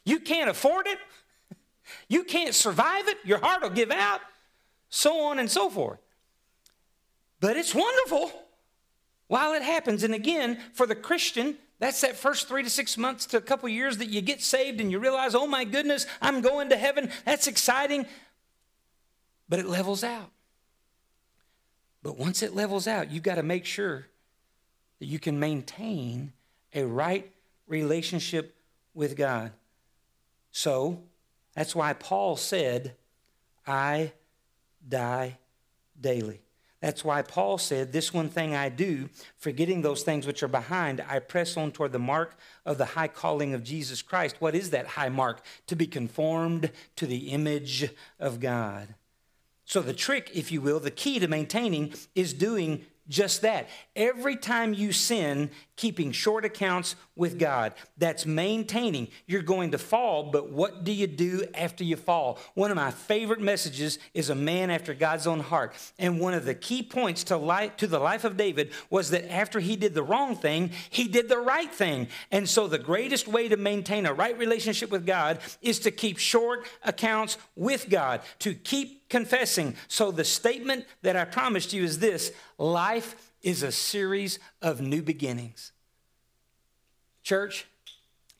You 0.04 0.20
can't 0.20 0.50
afford 0.50 0.88
it. 0.88 0.98
You 2.08 2.24
can't 2.24 2.56
survive 2.56 3.08
it. 3.08 3.18
Your 3.24 3.38
heart 3.38 3.62
will 3.62 3.70
give 3.70 3.92
out 3.92 4.22
so 4.90 5.22
on 5.22 5.40
and 5.40 5.50
so 5.50 5.70
forth. 5.70 6.00
But 7.40 7.56
it's 7.56 7.74
wonderful 7.74 8.32
while 9.32 9.54
it 9.54 9.62
happens. 9.62 10.04
And 10.04 10.14
again, 10.14 10.60
for 10.74 10.86
the 10.86 10.94
Christian, 10.94 11.56
that's 11.80 12.02
that 12.02 12.18
first 12.18 12.50
three 12.50 12.64
to 12.64 12.70
six 12.70 12.98
months 12.98 13.26
to 13.28 13.38
a 13.38 13.42
couple 13.42 13.70
years 13.70 13.96
that 14.00 14.10
you 14.10 14.20
get 14.20 14.42
saved 14.42 14.82
and 14.82 14.92
you 14.92 15.00
realize, 15.00 15.34
oh 15.34 15.48
my 15.48 15.64
goodness, 15.64 16.06
I'm 16.22 16.42
going 16.42 16.68
to 16.68 16.76
heaven. 16.76 17.10
That's 17.24 17.48
exciting. 17.48 18.06
But 19.48 19.60
it 19.60 19.68
levels 19.68 20.04
out. 20.04 20.32
But 22.04 22.18
once 22.18 22.44
it 22.44 22.54
levels 22.54 22.90
out, 22.90 23.10
you've 23.10 23.24
got 23.24 23.36
to 23.36 23.44
make 23.44 23.64
sure 23.64 24.06
that 25.00 25.06
you 25.06 25.18
can 25.18 25.40
maintain 25.40 26.34
a 26.74 26.84
right 26.84 27.32
relationship 27.68 28.54
with 28.94 29.16
God. 29.16 29.54
So 30.52 31.04
that's 31.56 31.74
why 31.74 31.94
Paul 31.94 32.36
said, 32.36 32.96
I 33.66 34.12
die 34.86 35.38
daily. 36.02 36.42
That's 36.82 37.06
why 37.06 37.22
Paul 37.22 37.60
said, 37.60 37.94
This 37.94 38.12
one 38.14 38.28
thing 38.28 38.56
I 38.56 38.70
do, 38.70 39.10
forgetting 39.38 39.82
those 39.82 40.02
things 40.02 40.26
which 40.26 40.42
are 40.42 40.48
behind, 40.48 41.04
I 41.08 41.20
press 41.20 41.56
on 41.56 41.72
toward 41.72 41.92
the 41.92 42.00
mark 42.00 42.36
of 42.66 42.80
the 42.80 42.86
high 42.86 43.08
calling 43.08 43.54
of 43.54 43.64
Jesus 43.64 44.02
Christ. 44.02 44.38
What 44.40 44.56
is 44.56 44.72
that 44.72 44.88
high 44.88 45.10
mark? 45.10 45.46
To 45.68 45.76
be 45.76 45.86
conformed 45.86 46.72
to 46.96 47.06
the 47.06 47.30
image 47.30 47.92
of 48.20 48.40
God. 48.40 48.96
So, 49.64 49.82
the 49.82 49.94
trick, 49.94 50.32
if 50.34 50.52
you 50.52 50.60
will, 50.60 50.80
the 50.80 50.92
key 50.92 51.20
to 51.20 51.28
maintaining 51.28 51.94
is 52.16 52.34
doing 52.34 52.86
just 53.12 53.42
that. 53.42 53.70
Every 53.96 54.38
time 54.38 54.74
you 54.74 54.92
sin, 54.92 55.52
keeping 55.76 56.12
short 56.12 56.46
accounts 56.46 56.96
with 57.16 57.38
God, 57.38 57.74
that's 57.98 58.26
maintaining. 58.26 59.10
You're 59.28 59.42
going 59.42 59.72
to 59.72 59.78
fall, 59.78 60.32
but 60.32 60.50
what 60.50 60.84
do 60.84 60.92
you 60.92 61.08
do 61.08 61.44
after 61.54 61.84
you 61.84 61.98
fall? 61.98 62.40
One 62.54 62.72
of 62.72 62.78
my 62.78 62.90
favorite 62.90 63.42
messages 63.42 64.00
is 64.14 64.30
a 64.30 64.36
man 64.36 64.72
after 64.72 64.94
God's 64.94 65.28
own 65.28 65.42
heart. 65.42 65.76
And 66.00 66.20
one 66.20 66.34
of 66.34 66.46
the 66.46 66.56
key 66.56 66.82
points 66.82 67.26
to, 67.26 67.38
life, 67.38 67.76
to 67.78 67.88
the 67.88 68.00
life 68.00 68.24
of 68.24 68.38
David 68.38 68.72
was 68.90 69.10
that 69.10 69.32
after 69.32 69.60
he 69.60 69.76
did 69.76 69.94
the 69.94 70.04
wrong 70.04 70.36
thing, 70.36 70.72
he 70.90 71.08
did 71.08 71.28
the 71.28 71.38
right 71.38 71.72
thing. 71.72 72.08
And 72.32 72.48
so 72.48 72.68
the 72.68 72.80
greatest 72.80 73.28
way 73.28 73.50
to 73.50 73.58
maintain 73.58 74.06
a 74.06 74.14
right 74.14 74.38
relationship 74.38 74.90
with 74.90 75.06
God 75.06 75.40
is 75.62 75.80
to 75.80 75.92
keep 75.92 76.18
short 76.18 76.66
accounts 76.84 77.38
with 77.56 77.90
God, 77.90 78.22
to 78.40 78.54
keep 78.54 79.01
confessing. 79.12 79.76
So 79.88 80.10
the 80.10 80.24
statement 80.24 80.86
that 81.04 81.16
I 81.16 81.26
promised 81.26 81.74
you 81.74 81.84
is 81.84 82.00
this 82.00 82.32
life 82.58 83.32
is 83.44 83.62
a 83.62 83.72
series 83.72 84.40
of 84.62 84.82
new 84.82 85.04
beginnings. 85.04 85.72
Church, 87.22 87.68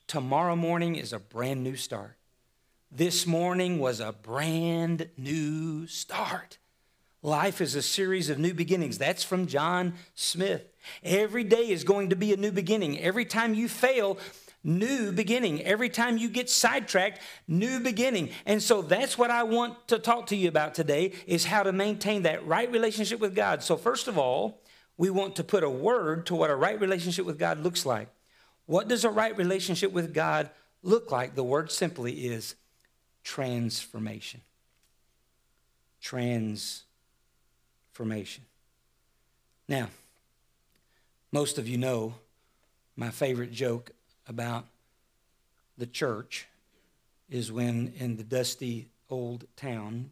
tomorrow 0.08 0.56
morning 0.56 0.96
is 0.96 1.14
a 1.14 1.20
brand 1.20 1.64
new 1.64 1.76
start. 1.76 2.16
This 2.92 3.28
morning 3.28 3.78
was 3.78 4.00
a 4.00 4.12
brand 4.12 5.10
new 5.18 5.86
start. 5.86 6.58
Life 7.24 7.62
is 7.62 7.76
a 7.76 7.82
series 7.84 8.30
of 8.30 8.40
new 8.40 8.54
beginnings. 8.54 8.98
That's 8.98 9.24
from 9.24 9.46
John 9.46 9.94
Smith. 10.16 10.64
Every 11.04 11.44
day 11.44 11.70
is 11.70 11.84
going 11.84 12.10
to 12.10 12.16
be 12.16 12.34
a 12.34 12.38
new 12.38 12.52
beginning. 12.52 13.00
Every 13.00 13.26
time 13.26 13.54
you 13.54 13.70
fail, 13.70 14.18
new 14.64 15.12
beginning. 15.12 15.62
Every 15.64 15.90
time 15.90 16.18
you 16.18 16.30
get 16.30 16.50
sidetracked, 16.50 17.20
new 17.48 17.80
beginning. 17.80 18.30
And 18.46 18.62
so 18.62 18.82
that's 18.82 19.18
what 19.18 19.32
I 19.32 19.44
want 19.44 19.88
to 19.88 20.00
talk 20.00 20.28
to 20.28 20.36
you 20.36 20.48
about 20.48 20.76
today 20.76 21.14
is 21.26 21.46
how 21.46 21.64
to 21.64 21.72
maintain 21.72 22.24
that 22.24 22.46
right 22.46 22.72
relationship 22.72 23.20
with 23.20 23.36
God. 23.36 23.64
So 23.64 23.78
first 23.78 24.08
of 24.08 24.18
all, 24.18 24.62
we 24.98 25.10
want 25.10 25.36
to 25.38 25.44
put 25.44 25.64
a 25.64 25.70
word 25.70 26.26
to 26.28 26.36
what 26.36 26.50
a 26.50 26.56
right 26.56 26.80
relationship 26.80 27.26
with 27.26 27.40
God 27.40 27.60
looks 27.60 27.86
like. 27.86 28.10
What 28.68 28.88
does 28.88 29.04
a 29.04 29.10
right 29.10 29.36
relationship 29.36 29.92
with 29.92 30.14
God 30.14 30.50
look 30.84 31.12
like? 31.12 31.36
The 31.36 31.44
word 31.44 31.72
simply 31.72 32.28
is 32.28 32.56
transformation. 33.24 34.42
Transformation. 36.00 36.86
Now, 39.68 39.90
most 41.32 41.58
of 41.58 41.68
you 41.68 41.78
know 41.78 42.14
my 42.96 43.10
favorite 43.10 43.52
joke 43.52 43.92
about 44.28 44.66
the 45.78 45.88
church 45.88 46.48
is 47.30 47.52
when 47.52 47.94
in 47.98 48.18
the 48.18 48.24
dusty 48.24 48.90
old 49.10 49.46
town, 49.56 50.12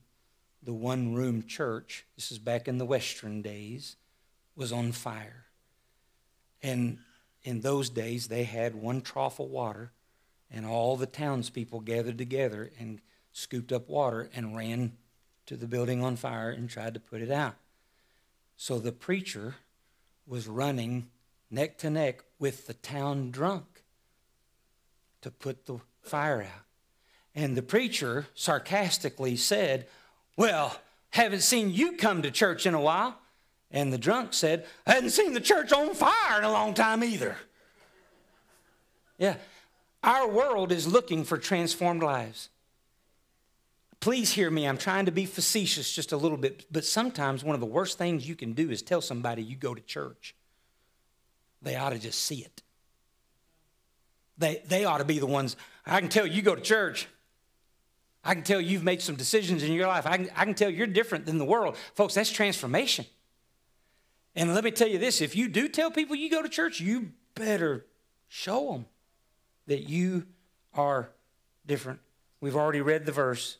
the 0.63 0.74
one 0.74 1.13
room 1.13 1.46
church, 1.46 2.06
this 2.16 2.32
is 2.32 2.39
back 2.39 2.68
in 2.68 2.78
the 2.78 2.86
Western 2.86 3.42
days, 3.42 3.96
was 4.56 4.72
on 4.72 4.92
fire. 4.92 5.46
And 6.62 7.00
in 7.44 7.62
those 7.62 7.89
days, 7.89 8.28
they 8.28 8.44
had 8.44 8.75
one 8.75 9.01
trough 9.01 9.39
of 9.39 9.50
water, 9.50 9.92
and 10.51 10.66
all 10.66 10.98
the 10.98 11.06
townspeople 11.06 11.82
gathered 11.82 12.18
together 12.18 12.72
and 12.80 13.00
scooped 13.32 13.72
up 13.72 13.88
water 13.88 14.30
and 14.34 14.56
ran 14.56 14.94
to 15.46 15.56
the 15.56 15.68
building 15.68 16.04
on 16.04 16.16
fire 16.16 16.50
and 16.50 16.70
tried 16.70 16.94
to 16.94 17.00
put 17.00 17.22
it 17.22 17.32
out. 17.32 17.56
So 18.58 18.80
the 18.80 18.92
preacher 18.92 19.56
was 20.28 20.48
running 20.48 21.08
neck 21.50 21.78
to 21.80 21.89
neck 21.89 22.24
with 22.38 22.68
the 22.68 22.74
town 22.74 23.32
drunk 23.32 23.66
to 25.21 25.31
put 25.31 25.65
the 25.65 25.79
fire 26.01 26.41
out. 26.41 26.65
And 27.35 27.55
the 27.55 27.61
preacher 27.61 28.27
sarcastically 28.33 29.35
said, 29.35 29.88
Well, 30.38 30.79
haven't 31.11 31.41
seen 31.41 31.71
you 31.71 31.93
come 31.93 32.21
to 32.21 32.31
church 32.31 32.65
in 32.65 32.73
a 32.73 32.81
while. 32.81 33.17
And 33.71 33.93
the 33.93 33.97
drunk 33.97 34.33
said, 34.33 34.65
I 34.88 34.93
hadn't 34.93 35.11
seen 35.11 35.33
the 35.33 35.41
church 35.41 35.71
on 35.71 35.93
fire 35.93 36.39
in 36.39 36.43
a 36.43 36.51
long 36.51 36.73
time 36.73 37.03
either. 37.03 37.38
Yeah. 39.17 39.35
Our 40.01 40.27
world 40.27 40.71
is 40.71 40.88
looking 40.88 41.23
for 41.23 41.38
transformed 41.38 42.01
lives. 42.01 42.49
Please 43.99 44.31
hear 44.31 44.49
me. 44.49 44.65
I'm 44.65 44.77
trying 44.77 45.05
to 45.05 45.11
be 45.11 45.25
facetious 45.25 45.93
just 45.93 46.13
a 46.13 46.17
little 46.17 46.38
bit, 46.38 46.65
but 46.71 46.85
sometimes 46.85 47.43
one 47.43 47.53
of 47.53 47.59
the 47.59 47.65
worst 47.65 47.97
things 47.97 48.27
you 48.27 48.35
can 48.35 48.53
do 48.53 48.71
is 48.71 48.81
tell 48.81 49.01
somebody 49.01 49.43
you 49.43 49.57
go 49.57 49.75
to 49.75 49.81
church. 49.81 50.35
They 51.61 51.75
ought 51.75 51.89
to 51.89 51.99
just 51.99 52.23
see 52.23 52.38
it. 52.38 52.63
They, 54.39 54.63
they 54.67 54.86
ought 54.86 54.98
to 54.98 55.05
be 55.05 55.19
the 55.19 55.27
ones. 55.27 55.55
I 55.86 56.00
can 56.00 56.10
tell 56.10 56.25
you 56.25 56.41
go 56.41 56.55
to 56.55 56.62
church. 56.62 57.08
I 58.24 58.34
can 58.34 58.43
tell 58.43 58.60
you've 58.60 58.84
made 58.84 59.01
some 59.01 59.15
decisions 59.15 59.63
in 59.63 59.72
your 59.72 59.88
life. 59.88 60.05
I 60.08 60.17
can, 60.17 60.29
I 60.36 60.46
can 60.46 60.53
tell 60.55 60.69
you're 60.69 60.88
different 60.88 61.25
than 61.25 61.38
the 61.38 61.46
world. 61.46 61.77
Folks, 61.93 62.15
that's 62.15 62.31
transformation. 62.31 63.05
And 64.36 64.53
let 64.55 64.63
me 64.63 64.72
tell 64.72 64.88
you 64.88 64.98
this 64.98 65.22
if 65.22 65.36
you 65.36 65.48
do 65.48 65.67
tell 65.67 65.91
people 65.91 66.15
you 66.15 66.29
go 66.29 66.41
to 66.41 66.50
church, 66.50 66.79
you 66.79 67.12
better 67.36 67.86
show 68.27 68.72
them 68.72 68.86
that 69.67 69.89
you 69.89 70.25
are 70.74 71.12
different 71.65 72.00
We've 72.41 72.55
already 72.55 72.81
read 72.81 73.05
the 73.05 73.12
verse. 73.12 73.58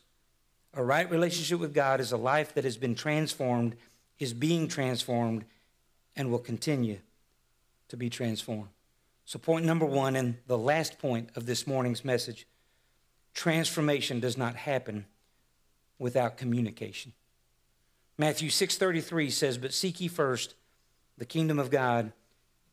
A 0.74 0.82
right 0.82 1.10
relationship 1.10 1.60
with 1.60 1.74
God 1.74 2.00
is 2.00 2.12
a 2.12 2.16
life 2.16 2.54
that 2.54 2.64
has 2.64 2.76
been 2.76 2.94
transformed, 2.94 3.76
is 4.18 4.32
being 4.32 4.68
transformed, 4.68 5.44
and 6.16 6.30
will 6.30 6.38
continue 6.38 6.98
to 7.88 7.96
be 7.96 8.08
transformed. 8.08 8.68
So, 9.30 9.38
point 9.38 9.64
number 9.64 9.86
one, 9.86 10.16
and 10.16 10.38
the 10.48 10.58
last 10.58 10.98
point 10.98 11.30
of 11.36 11.46
this 11.46 11.64
morning's 11.64 12.04
message 12.04 12.48
transformation 13.32 14.18
does 14.18 14.36
not 14.36 14.56
happen 14.56 15.06
without 16.00 16.36
communication. 16.36 17.12
Matthew 18.18 18.50
6:33 18.50 19.30
says, 19.30 19.56
"But 19.56 19.72
seek 19.72 20.00
ye 20.00 20.08
first 20.08 20.56
the 21.16 21.24
kingdom 21.24 21.60
of 21.60 21.70
God 21.70 22.12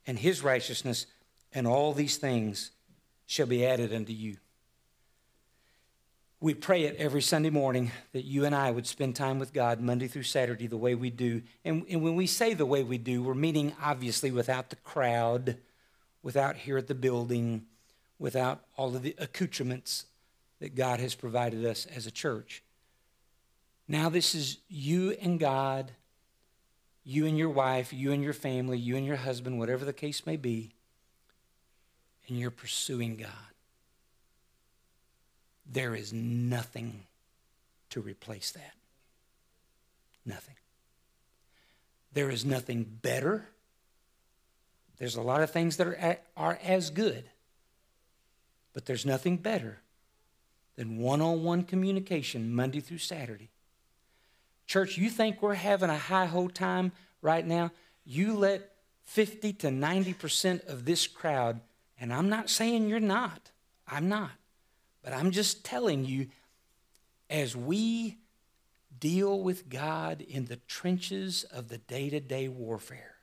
and 0.07 0.17
his 0.17 0.41
righteousness, 0.41 1.05
and 1.53 1.67
all 1.67 1.93
these 1.93 2.17
things 2.17 2.71
shall 3.27 3.45
be 3.45 3.63
added 3.63 3.93
unto 3.93 4.11
you." 4.11 4.37
We 6.39 6.55
pray 6.55 6.85
it 6.85 6.95
every 6.95 7.21
Sunday 7.21 7.51
morning 7.51 7.91
that 8.13 8.25
you 8.25 8.45
and 8.45 8.55
I 8.55 8.71
would 8.71 8.87
spend 8.87 9.15
time 9.15 9.37
with 9.37 9.53
God 9.53 9.79
Monday 9.79 10.07
through 10.07 10.23
Saturday 10.23 10.65
the 10.65 10.75
way 10.75 10.95
we 10.95 11.11
do. 11.11 11.43
And, 11.63 11.85
and 11.87 12.01
when 12.01 12.15
we 12.15 12.25
say 12.25 12.55
the 12.55 12.65
way 12.65 12.81
we 12.81 12.97
do, 12.97 13.21
we're 13.21 13.35
meaning 13.35 13.75
obviously 13.79 14.31
without 14.31 14.71
the 14.71 14.75
crowd, 14.77 15.59
without 16.23 16.57
here 16.57 16.77
at 16.77 16.87
the 16.87 16.95
building, 16.95 17.65
without 18.19 18.63
all 18.75 18.95
of 18.95 19.03
the 19.03 19.15
accoutrements 19.17 20.05
that 20.59 20.75
God 20.75 20.99
has 20.99 21.15
provided 21.15 21.65
us 21.65 21.85
as 21.85 22.07
a 22.07 22.11
church. 22.11 22.63
Now, 23.87 24.09
this 24.09 24.35
is 24.35 24.57
you 24.67 25.11
and 25.21 25.39
God, 25.39 25.91
you 27.03 27.25
and 27.25 27.37
your 27.37 27.49
wife, 27.49 27.93
you 27.93 28.11
and 28.11 28.23
your 28.23 28.33
family, 28.33 28.77
you 28.77 28.97
and 28.97 29.05
your 29.05 29.15
husband, 29.15 29.59
whatever 29.59 29.85
the 29.85 29.93
case 29.93 30.25
may 30.25 30.35
be, 30.35 30.71
and 32.27 32.37
you're 32.37 32.51
pursuing 32.51 33.15
God. 33.15 33.29
There 35.71 35.95
is 35.95 36.11
nothing 36.11 37.03
to 37.91 38.01
replace 38.01 38.51
that. 38.51 38.73
Nothing. 40.25 40.55
There 42.13 42.29
is 42.29 42.43
nothing 42.43 42.83
better. 42.83 43.47
There's 44.97 45.15
a 45.15 45.21
lot 45.21 45.41
of 45.41 45.51
things 45.51 45.77
that 45.77 45.87
are, 45.87 46.17
are 46.35 46.59
as 46.63 46.89
good, 46.89 47.29
but 48.73 48.85
there's 48.85 49.05
nothing 49.05 49.37
better 49.37 49.79
than 50.75 50.97
one 50.97 51.21
on 51.21 51.43
one 51.43 51.63
communication 51.63 52.53
Monday 52.53 52.79
through 52.79 52.99
Saturday. 52.99 53.49
Church, 54.65 54.97
you 54.97 55.09
think 55.09 55.41
we're 55.41 55.53
having 55.53 55.89
a 55.89 55.97
high 55.97 56.25
ho 56.25 56.47
time 56.47 56.91
right 57.21 57.45
now? 57.45 57.71
You 58.05 58.35
let 58.35 58.71
50 59.05 59.53
to 59.53 59.67
90% 59.67 60.67
of 60.67 60.85
this 60.85 61.07
crowd, 61.07 61.61
and 61.99 62.13
I'm 62.13 62.29
not 62.29 62.49
saying 62.49 62.89
you're 62.89 62.99
not, 62.99 63.51
I'm 63.87 64.09
not. 64.09 64.31
But 65.03 65.13
I'm 65.13 65.31
just 65.31 65.63
telling 65.63 66.05
you, 66.05 66.27
as 67.29 67.55
we 67.55 68.17
deal 68.99 69.39
with 69.39 69.69
God 69.69 70.21
in 70.21 70.45
the 70.45 70.57
trenches 70.67 71.45
of 71.45 71.69
the 71.69 71.77
day 71.77 72.09
to 72.09 72.19
day 72.19 72.47
warfare, 72.47 73.16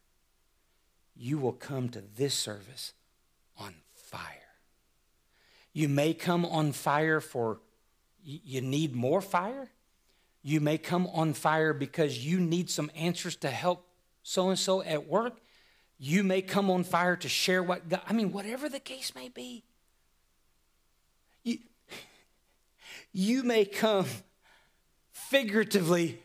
you 1.17 1.39
will 1.39 1.53
come 1.53 1.89
to 1.91 2.03
this 2.17 2.35
service 2.35 2.93
on 3.59 3.75
fire. 3.95 4.31
You 5.73 5.89
may 5.89 6.15
come 6.15 6.45
on 6.45 6.73
fire 6.73 7.21
for 7.21 7.61
you 8.23 8.63
need 8.63 8.95
more 8.95 9.21
fire. 9.21 9.71
You 10.43 10.61
may 10.61 10.79
come 10.79 11.07
on 11.09 11.35
fire 11.35 11.73
because 11.75 12.25
you 12.25 12.41
need 12.41 12.71
some 12.71 12.91
answers 12.95 13.37
to 13.37 13.51
help 13.51 13.87
so 14.23 14.49
and 14.49 14.59
so 14.59 14.83
at 14.83 15.07
work. 15.07 15.41
You 15.99 16.23
may 16.23 16.43
come 16.43 16.71
on 16.71 16.85
fire 16.85 17.17
to 17.17 17.29
share 17.29 17.63
what 17.63 17.89
God, 17.89 18.01
I 18.09 18.13
mean, 18.13 18.33
whatever 18.33 18.69
the 18.69 18.81
case 18.81 19.15
may 19.15 19.29
be. 19.29 19.65
You, 21.43 21.59
you 23.13 23.43
may 23.43 23.65
come 23.65 24.07
figuratively 25.13 26.19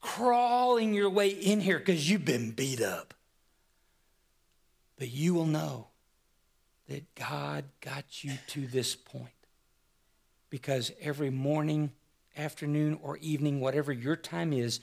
crawling 0.00 0.94
your 0.94 1.10
way 1.10 1.28
in 1.28 1.60
here 1.60 1.78
because 1.78 2.08
you've 2.08 2.24
been 2.24 2.52
beat 2.52 2.80
up. 2.80 3.14
But 5.00 5.10
you 5.10 5.32
will 5.32 5.46
know 5.46 5.86
that 6.86 7.14
God 7.14 7.64
got 7.80 8.22
you 8.22 8.34
to 8.48 8.66
this 8.66 8.94
point 8.94 9.32
because 10.50 10.92
every 11.00 11.30
morning, 11.30 11.92
afternoon, 12.36 12.98
or 13.02 13.16
evening, 13.16 13.60
whatever 13.60 13.92
your 13.92 14.14
time 14.14 14.52
is, 14.52 14.80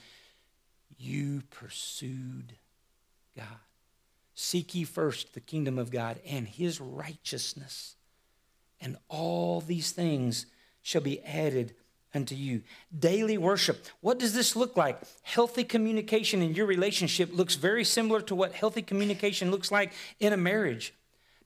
you 0.98 1.44
pursued 1.50 2.54
God. 3.36 3.46
Seek 4.34 4.74
ye 4.74 4.82
first 4.82 5.34
the 5.34 5.40
kingdom 5.40 5.78
of 5.78 5.92
God 5.92 6.18
and 6.26 6.48
his 6.48 6.80
righteousness, 6.80 7.94
and 8.80 8.96
all 9.06 9.60
these 9.60 9.92
things 9.92 10.46
shall 10.82 11.02
be 11.02 11.22
added 11.22 11.76
unto 12.14 12.34
you. 12.34 12.62
Daily 12.96 13.38
worship. 13.38 13.86
What 14.00 14.18
does 14.18 14.32
this 14.34 14.56
look 14.56 14.76
like? 14.76 15.00
Healthy 15.22 15.64
communication 15.64 16.42
in 16.42 16.54
your 16.54 16.66
relationship 16.66 17.30
looks 17.32 17.54
very 17.54 17.84
similar 17.84 18.20
to 18.22 18.34
what 18.34 18.52
healthy 18.52 18.82
communication 18.82 19.50
looks 19.50 19.70
like 19.70 19.92
in 20.20 20.32
a 20.32 20.36
marriage. 20.36 20.94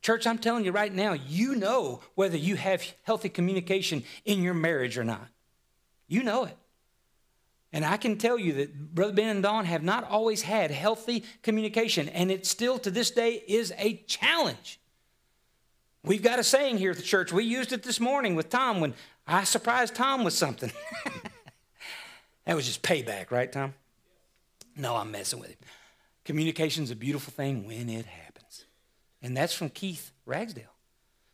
Church, 0.03 0.27
I'm 0.27 0.39
telling 0.39 0.65
you 0.65 0.73
right 0.73 0.93
now, 0.93 1.13
you 1.13 1.55
know 1.55 2.01
whether 2.15 2.37
you 2.37 2.57
have 2.57 2.85
healthy 3.05 3.29
communication 3.29 4.03
in 4.25 4.43
your 4.43 4.55
marriage 4.55 4.99
or 4.99 5.05
not. 5.05 5.29
You 6.09 6.23
know 6.23 6.45
it. 6.45 6.57
And 7.73 7.85
I 7.85 7.97
can 7.97 8.19
tell 8.19 8.39
you 8.39 8.53
that 8.55 8.95
Brother 8.95 9.15
Ben 9.15 9.29
and 9.29 9.43
Dawn 9.43 9.65
have 9.65 9.83
not 9.83 10.05
always 10.05 10.43
had 10.43 10.71
healthy 10.71 11.25
communication, 11.43 12.09
and 12.11 12.31
it 12.31 12.47
still 12.47 12.79
to 12.81 12.91
this 12.91 13.11
day 13.11 13.43
is 13.49 13.73
a 13.79 13.97
challenge. 14.07 14.79
We've 16.05 16.23
got 16.23 16.41
a 16.41 16.45
saying 16.45 16.79
here 16.79 16.91
at 16.91 16.97
the 16.97 17.03
church. 17.03 17.33
We 17.33 17.45
used 17.45 17.73
it 17.73 17.85
this 17.85 18.01
morning 18.01 18.35
with 18.35 18.51
Tom 18.51 18.81
when 18.81 18.95
I 19.27 19.45
surprised 19.45 19.95
Tom 19.95 20.25
with 20.25 20.35
something. 20.35 20.73
that 22.45 22.57
was 22.57 22.67
just 22.67 22.83
payback, 22.83 23.31
right, 23.31 23.51
Tom? 23.51 23.75
No, 24.77 24.97
I'm 24.97 25.11
messing 25.11 25.41
with 25.41 25.51
him. 25.51 25.59
Communication's 26.25 26.91
a 26.91 26.97
beautiful 26.97 27.33
thing 27.33 27.67
when 27.67 27.89
it 27.89 28.07
happens. 28.07 28.65
And 29.23 29.37
that's 29.37 29.53
from 29.55 29.71
Keith 29.71 30.13
Ragsdale. 30.27 30.65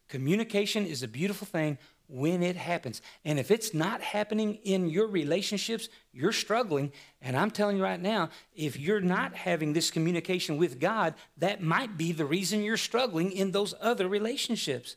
Communication 0.08 0.86
is 0.86 1.02
a 1.02 1.08
beautiful 1.08 1.46
thing 1.46 1.78
when 2.08 2.42
it 2.42 2.56
happens. 2.56 3.02
And 3.24 3.38
if 3.38 3.50
it's 3.50 3.74
not 3.74 4.00
happening 4.00 4.54
in 4.64 4.88
your 4.88 5.06
relationships, 5.06 5.90
you're 6.12 6.32
struggling. 6.32 6.92
And 7.20 7.36
I'm 7.36 7.50
telling 7.50 7.76
you 7.76 7.82
right 7.82 8.00
now, 8.00 8.30
if 8.54 8.78
you're 8.78 9.02
not 9.02 9.34
having 9.34 9.74
this 9.74 9.90
communication 9.90 10.56
with 10.56 10.80
God, 10.80 11.14
that 11.36 11.62
might 11.62 11.98
be 11.98 12.12
the 12.12 12.24
reason 12.24 12.62
you're 12.62 12.78
struggling 12.78 13.30
in 13.30 13.52
those 13.52 13.74
other 13.80 14.08
relationships. 14.08 14.96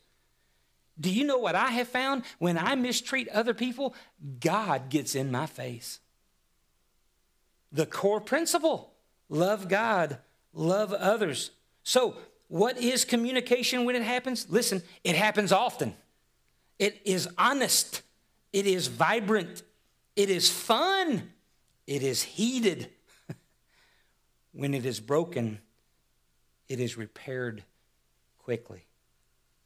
Do 0.99 1.09
you 1.09 1.23
know 1.23 1.37
what 1.37 1.55
I 1.55 1.71
have 1.71 1.87
found? 1.87 2.23
When 2.37 2.57
I 2.57 2.75
mistreat 2.75 3.27
other 3.29 3.53
people, 3.53 3.95
God 4.39 4.89
gets 4.89 5.15
in 5.15 5.31
my 5.31 5.45
face. 5.45 5.99
The 7.71 7.85
core 7.85 8.21
principle 8.21 8.93
love 9.29 9.67
God, 9.67 10.17
love 10.53 10.93
others. 10.93 11.51
So, 11.83 12.15
what 12.47 12.77
is 12.77 13.05
communication 13.05 13.85
when 13.85 13.95
it 13.95 14.03
happens? 14.03 14.47
Listen, 14.49 14.83
it 15.03 15.15
happens 15.15 15.53
often. 15.53 15.95
It 16.77 16.99
is 17.05 17.29
honest, 17.37 18.01
it 18.51 18.65
is 18.67 18.87
vibrant, 18.87 19.63
it 20.15 20.29
is 20.29 20.49
fun, 20.49 21.31
it 21.87 22.03
is 22.03 22.23
heated. 22.23 22.89
when 24.51 24.73
it 24.73 24.85
is 24.85 24.99
broken, 24.99 25.59
it 26.67 26.79
is 26.79 26.97
repaired 26.97 27.63
quickly. 28.39 28.85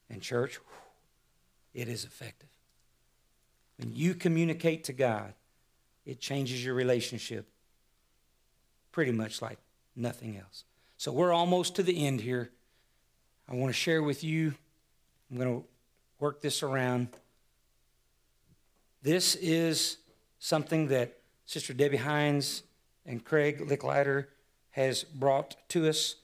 And, 0.10 0.22
church, 0.22 0.60
it 1.76 1.90
is 1.90 2.06
effective. 2.06 2.50
When 3.78 3.94
you 3.94 4.16
communicate 4.16 4.86
to 4.86 4.94
God, 4.94 5.34
it 6.06 6.20
changes 6.20 6.64
your 6.64 6.74
relationship 6.74 7.48
pretty 8.92 9.12
much 9.12 9.42
like 9.42 9.60
nothing 9.96 10.38
else. 10.38 10.64
So 10.98 11.12
we're 11.12 11.34
almost 11.34 11.76
to 11.76 11.84
the 11.84 12.08
end 12.08 12.22
here. 12.22 12.50
I 13.50 13.56
want 13.56 13.70
to 13.70 13.78
share 13.78 14.02
with 14.02 14.24
you, 14.24 14.54
I'm 15.30 15.38
going 15.38 15.62
to 15.62 15.68
work 16.20 16.42
this 16.42 16.64
around. 16.64 17.10
This 19.04 19.36
is 19.36 19.98
something 20.40 20.88
that 20.88 21.18
Sister 21.46 21.74
Debbie 21.74 21.98
Hines 21.98 22.64
and 23.06 23.24
Craig 23.24 23.68
Licklider 23.68 24.28
has 24.72 25.04
brought 25.04 25.58
to 25.70 25.90
us, 25.90 26.16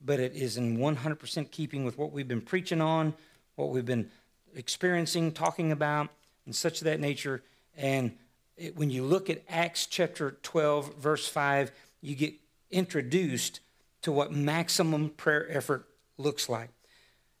but 0.00 0.20
it 0.20 0.34
is 0.34 0.56
in 0.56 0.78
100% 0.78 1.50
keeping 1.50 1.84
with 1.84 1.98
what 1.98 2.12
we've 2.12 2.28
been 2.28 2.40
preaching 2.40 2.80
on, 2.80 3.14
what 3.56 3.70
we've 3.70 3.84
been 3.84 4.10
experiencing, 4.54 5.32
talking 5.32 5.72
about, 5.72 6.08
and 6.46 6.54
such 6.54 6.78
of 6.78 6.84
that 6.84 7.00
nature. 7.00 7.42
And 7.76 8.16
it, 8.56 8.76
when 8.76 8.90
you 8.90 9.04
look 9.04 9.30
at 9.30 9.42
Acts 9.48 9.86
chapter 9.86 10.38
12, 10.42 10.96
verse 10.96 11.26
5, 11.26 11.72
you 12.00 12.14
get 12.14 12.34
introduced 12.70 13.60
to 14.02 14.12
what 14.12 14.32
maximum 14.32 15.10
prayer 15.10 15.46
effort 15.50 15.86
looks 16.18 16.48
like. 16.48 16.70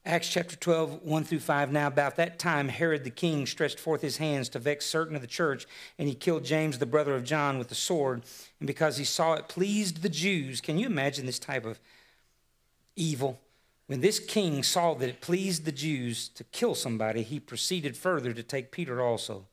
Acts 0.06 0.30
chapter 0.30 0.56
12, 0.56 1.02
1 1.02 1.24
through 1.24 1.40
5. 1.40 1.72
Now, 1.72 1.86
about 1.86 2.16
that 2.16 2.38
time, 2.38 2.68
Herod 2.68 3.04
the 3.04 3.10
king 3.10 3.46
stretched 3.46 3.78
forth 3.78 4.00
his 4.00 4.16
hands 4.16 4.48
to 4.50 4.58
vex 4.58 4.86
certain 4.86 5.14
of 5.14 5.20
the 5.20 5.28
church, 5.28 5.66
and 5.98 6.08
he 6.08 6.14
killed 6.14 6.42
James, 6.42 6.78
the 6.78 6.86
brother 6.86 7.14
of 7.14 7.24
John, 7.24 7.58
with 7.58 7.68
the 7.68 7.74
sword. 7.74 8.22
And 8.60 8.66
because 8.66 8.96
he 8.96 9.04
saw 9.04 9.34
it 9.34 9.48
pleased 9.48 10.00
the 10.00 10.08
Jews, 10.08 10.62
can 10.62 10.78
you 10.78 10.86
imagine 10.86 11.26
this 11.26 11.38
type 11.38 11.66
of 11.66 11.78
evil? 12.96 13.38
When 13.90 14.02
this 14.02 14.20
king 14.20 14.62
saw 14.62 14.94
that 14.94 15.08
it 15.08 15.20
pleased 15.20 15.64
the 15.64 15.72
Jews 15.72 16.28
to 16.36 16.44
kill 16.44 16.76
somebody, 16.76 17.24
he 17.24 17.40
proceeded 17.40 17.96
further 17.96 18.32
to 18.32 18.42
take 18.44 18.70
Peter 18.70 19.02
also. 19.02 19.48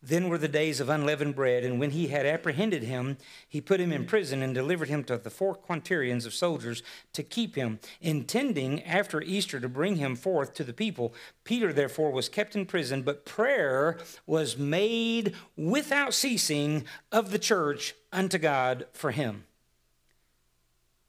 Then 0.00 0.28
were 0.28 0.38
the 0.38 0.46
days 0.46 0.78
of 0.78 0.88
unleavened 0.88 1.34
bread, 1.34 1.64
and 1.64 1.80
when 1.80 1.90
he 1.90 2.06
had 2.06 2.24
apprehended 2.24 2.84
him, 2.84 3.18
he 3.48 3.60
put 3.60 3.80
him 3.80 3.90
in 3.90 4.06
prison 4.06 4.42
and 4.42 4.54
delivered 4.54 4.88
him 4.88 5.02
to 5.04 5.18
the 5.18 5.28
four 5.28 5.56
quaternions 5.56 6.24
of 6.24 6.34
soldiers 6.34 6.84
to 7.14 7.24
keep 7.24 7.56
him, 7.56 7.80
intending 8.00 8.80
after 8.84 9.22
Easter 9.22 9.58
to 9.58 9.68
bring 9.68 9.96
him 9.96 10.14
forth 10.14 10.54
to 10.54 10.62
the 10.62 10.72
people. 10.72 11.12
Peter, 11.42 11.72
therefore, 11.72 12.12
was 12.12 12.28
kept 12.28 12.54
in 12.54 12.66
prison, 12.66 13.02
but 13.02 13.26
prayer 13.26 13.98
was 14.24 14.56
made 14.56 15.34
without 15.56 16.14
ceasing 16.14 16.84
of 17.10 17.32
the 17.32 17.40
church 17.40 17.96
unto 18.12 18.38
God 18.38 18.86
for 18.92 19.10
him. 19.10 19.46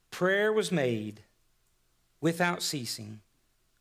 Prayer 0.10 0.52
was 0.52 0.72
made 0.72 1.22
without 2.22 2.62
ceasing 2.62 3.20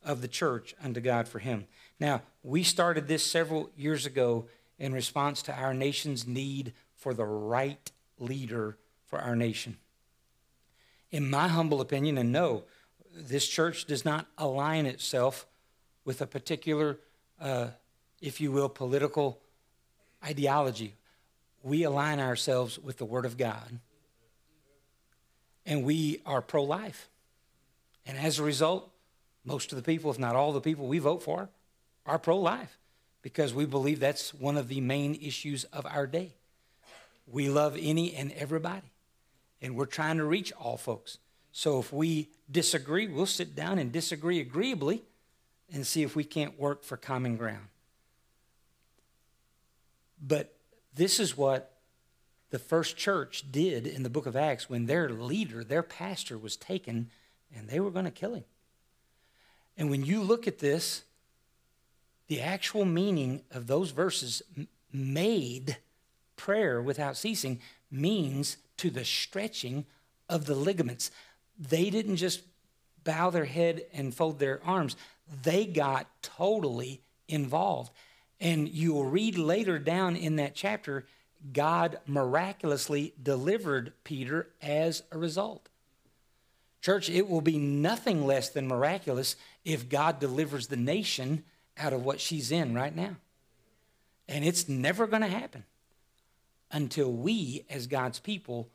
of 0.02 0.22
the 0.22 0.28
church 0.28 0.74
unto 0.82 1.00
God 1.00 1.28
for 1.28 1.38
him. 1.38 1.66
Now, 2.00 2.22
we 2.42 2.62
started 2.62 3.06
this 3.06 3.24
several 3.24 3.70
years 3.76 4.06
ago 4.06 4.46
in 4.78 4.94
response 4.94 5.42
to 5.42 5.54
our 5.54 5.74
nation's 5.74 6.26
need 6.26 6.72
for 6.96 7.12
the 7.12 7.26
right 7.26 7.90
leader 8.18 8.78
for 9.06 9.18
our 9.18 9.36
nation. 9.36 9.76
In 11.10 11.28
my 11.28 11.48
humble 11.48 11.80
opinion, 11.80 12.16
and 12.16 12.32
no, 12.32 12.64
this 13.14 13.46
church 13.46 13.84
does 13.84 14.04
not 14.04 14.26
align 14.38 14.86
itself 14.86 15.46
with 16.04 16.22
a 16.22 16.26
particular, 16.26 16.98
uh, 17.40 17.68
if 18.22 18.40
you 18.40 18.52
will, 18.52 18.68
political 18.68 19.40
ideology. 20.24 20.94
We 21.62 21.82
align 21.82 22.20
ourselves 22.20 22.78
with 22.78 22.96
the 22.96 23.04
Word 23.04 23.26
of 23.26 23.36
God. 23.36 23.80
And 25.66 25.84
we 25.84 26.22
are 26.24 26.40
pro 26.40 26.62
life. 26.62 27.09
And 28.06 28.18
as 28.18 28.38
a 28.38 28.42
result, 28.42 28.90
most 29.44 29.72
of 29.72 29.76
the 29.76 29.82
people, 29.82 30.10
if 30.10 30.18
not 30.18 30.36
all 30.36 30.52
the 30.52 30.60
people 30.60 30.86
we 30.86 30.98
vote 30.98 31.22
for, 31.22 31.48
are 32.06 32.18
pro 32.18 32.38
life 32.38 32.78
because 33.22 33.52
we 33.54 33.66
believe 33.66 34.00
that's 34.00 34.32
one 34.34 34.56
of 34.56 34.68
the 34.68 34.80
main 34.80 35.14
issues 35.14 35.64
of 35.64 35.86
our 35.86 36.06
day. 36.06 36.32
We 37.26 37.48
love 37.48 37.76
any 37.78 38.14
and 38.14 38.32
everybody, 38.32 38.90
and 39.62 39.76
we're 39.76 39.86
trying 39.86 40.16
to 40.16 40.24
reach 40.24 40.52
all 40.52 40.76
folks. 40.76 41.18
So 41.52 41.78
if 41.78 41.92
we 41.92 42.30
disagree, 42.50 43.06
we'll 43.06 43.26
sit 43.26 43.54
down 43.54 43.78
and 43.78 43.92
disagree 43.92 44.40
agreeably 44.40 45.02
and 45.72 45.86
see 45.86 46.02
if 46.02 46.16
we 46.16 46.24
can't 46.24 46.58
work 46.58 46.82
for 46.82 46.96
common 46.96 47.36
ground. 47.36 47.66
But 50.20 50.54
this 50.94 51.20
is 51.20 51.36
what 51.36 51.76
the 52.50 52.58
first 52.58 52.96
church 52.96 53.44
did 53.50 53.86
in 53.86 54.02
the 54.02 54.10
book 54.10 54.26
of 54.26 54.36
Acts 54.36 54.68
when 54.68 54.86
their 54.86 55.08
leader, 55.08 55.62
their 55.62 55.82
pastor, 55.82 56.36
was 56.36 56.56
taken 56.56 57.10
and 57.54 57.68
they 57.68 57.80
were 57.80 57.90
going 57.90 58.04
to 58.04 58.10
kill 58.10 58.34
him. 58.34 58.44
And 59.76 59.90
when 59.90 60.04
you 60.04 60.22
look 60.22 60.46
at 60.46 60.58
this, 60.58 61.04
the 62.28 62.40
actual 62.40 62.84
meaning 62.84 63.42
of 63.50 63.66
those 63.66 63.90
verses 63.90 64.42
made 64.92 65.78
prayer 66.36 66.80
without 66.80 67.16
ceasing 67.16 67.60
means 67.90 68.56
to 68.76 68.90
the 68.90 69.04
stretching 69.04 69.84
of 70.28 70.46
the 70.46 70.54
ligaments. 70.54 71.10
They 71.58 71.90
didn't 71.90 72.16
just 72.16 72.42
bow 73.04 73.30
their 73.30 73.46
head 73.46 73.86
and 73.92 74.14
fold 74.14 74.38
their 74.38 74.60
arms, 74.64 74.96
they 75.42 75.64
got 75.64 76.06
totally 76.22 77.00
involved. 77.28 77.92
And 78.40 78.68
you 78.68 78.92
will 78.92 79.06
read 79.06 79.38
later 79.38 79.78
down 79.78 80.16
in 80.16 80.36
that 80.36 80.54
chapter, 80.54 81.06
God 81.52 81.98
miraculously 82.06 83.14
delivered 83.22 83.92
Peter 84.04 84.48
as 84.60 85.02
a 85.10 85.18
result. 85.18 85.69
Church, 86.80 87.10
it 87.10 87.28
will 87.28 87.42
be 87.42 87.58
nothing 87.58 88.26
less 88.26 88.48
than 88.48 88.66
miraculous 88.66 89.36
if 89.64 89.88
God 89.88 90.18
delivers 90.18 90.68
the 90.68 90.76
nation 90.76 91.44
out 91.76 91.92
of 91.92 92.04
what 92.04 92.20
she's 92.20 92.50
in 92.50 92.74
right 92.74 92.94
now. 92.94 93.16
And 94.28 94.44
it's 94.44 94.68
never 94.68 95.06
going 95.06 95.22
to 95.22 95.28
happen 95.28 95.64
until 96.70 97.12
we, 97.12 97.64
as 97.68 97.86
God's 97.86 98.18
people, 98.18 98.68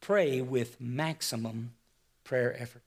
pray 0.00 0.40
with 0.40 0.80
maximum 0.80 1.72
prayer 2.24 2.54
effort. 2.60 2.82